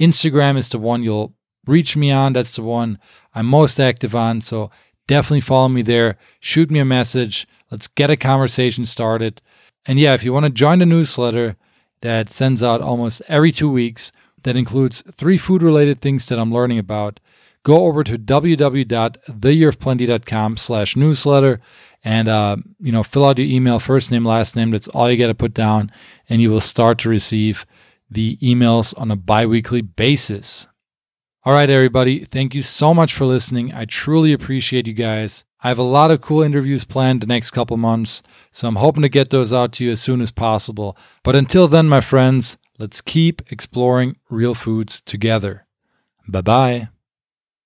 Instagram 0.00 0.58
is 0.58 0.68
the 0.68 0.78
one 0.78 1.02
you'll 1.02 1.32
reach 1.66 1.96
me 1.96 2.10
on. 2.10 2.32
That's 2.32 2.56
the 2.56 2.62
one 2.62 2.98
I'm 3.34 3.46
most 3.46 3.78
active 3.78 4.14
on. 4.14 4.40
So 4.40 4.70
definitely 5.06 5.40
follow 5.40 5.68
me 5.68 5.82
there. 5.82 6.18
Shoot 6.40 6.70
me 6.70 6.80
a 6.80 6.84
message. 6.84 7.46
Let's 7.70 7.88
get 7.88 8.10
a 8.10 8.16
conversation 8.16 8.84
started. 8.84 9.40
And 9.86 9.98
yeah, 9.98 10.14
if 10.14 10.24
you 10.24 10.32
want 10.32 10.44
to 10.44 10.50
join 10.50 10.80
the 10.80 10.86
newsletter 10.86 11.56
that 12.00 12.30
sends 12.30 12.62
out 12.62 12.80
almost 12.80 13.20
every 13.28 13.52
two 13.52 13.70
weeks, 13.70 14.10
that 14.42 14.56
includes 14.56 15.04
three 15.12 15.38
food 15.38 15.62
related 15.62 16.00
things 16.00 16.26
that 16.26 16.38
I'm 16.38 16.52
learning 16.52 16.78
about, 16.78 17.20
go 17.64 17.86
over 17.86 18.04
to 18.04 18.16
www.theyearofplenty.com 18.18 20.56
slash 20.56 20.96
newsletter 20.96 21.60
and 22.04 22.28
uh, 22.28 22.56
you 22.78 22.92
know 22.92 23.02
fill 23.02 23.26
out 23.26 23.38
your 23.38 23.48
email 23.48 23.78
first 23.78 24.10
name 24.10 24.24
last 24.24 24.56
name. 24.56 24.70
That's 24.70 24.88
all 24.88 25.10
you 25.10 25.18
got 25.18 25.26
to 25.28 25.34
put 25.34 25.54
down 25.54 25.92
and 26.28 26.40
you 26.40 26.50
will 26.50 26.60
start 26.60 26.98
to 27.00 27.08
receive 27.08 27.66
the 28.10 28.36
emails 28.38 28.98
on 28.98 29.10
a 29.10 29.16
bi-weekly 29.16 29.82
basis. 29.82 30.66
All 31.44 31.52
right 31.52 31.68
everybody. 31.68 32.24
Thank 32.24 32.54
you 32.54 32.62
so 32.62 32.94
much 32.94 33.12
for 33.12 33.26
listening. 33.26 33.72
I 33.72 33.84
truly 33.84 34.32
appreciate 34.32 34.86
you 34.86 34.94
guys 34.94 35.44
i 35.62 35.68
have 35.68 35.78
a 35.78 35.82
lot 35.82 36.10
of 36.10 36.20
cool 36.20 36.42
interviews 36.42 36.84
planned 36.84 37.20
the 37.20 37.26
next 37.26 37.50
couple 37.50 37.76
months 37.76 38.22
so 38.52 38.68
i'm 38.68 38.76
hoping 38.76 39.02
to 39.02 39.08
get 39.08 39.30
those 39.30 39.52
out 39.52 39.72
to 39.72 39.84
you 39.84 39.90
as 39.90 40.00
soon 40.00 40.20
as 40.20 40.30
possible. 40.30 40.96
But 41.22 41.36
until 41.36 41.68
then 41.68 41.88
my 41.88 42.00
friends 42.00 42.58
let's 42.78 43.00
keep 43.00 43.42
exploring 43.50 44.16
real 44.30 44.54
foods 44.54 45.00
together. 45.00 45.66
Bye 46.28 46.42
bye 46.42 46.88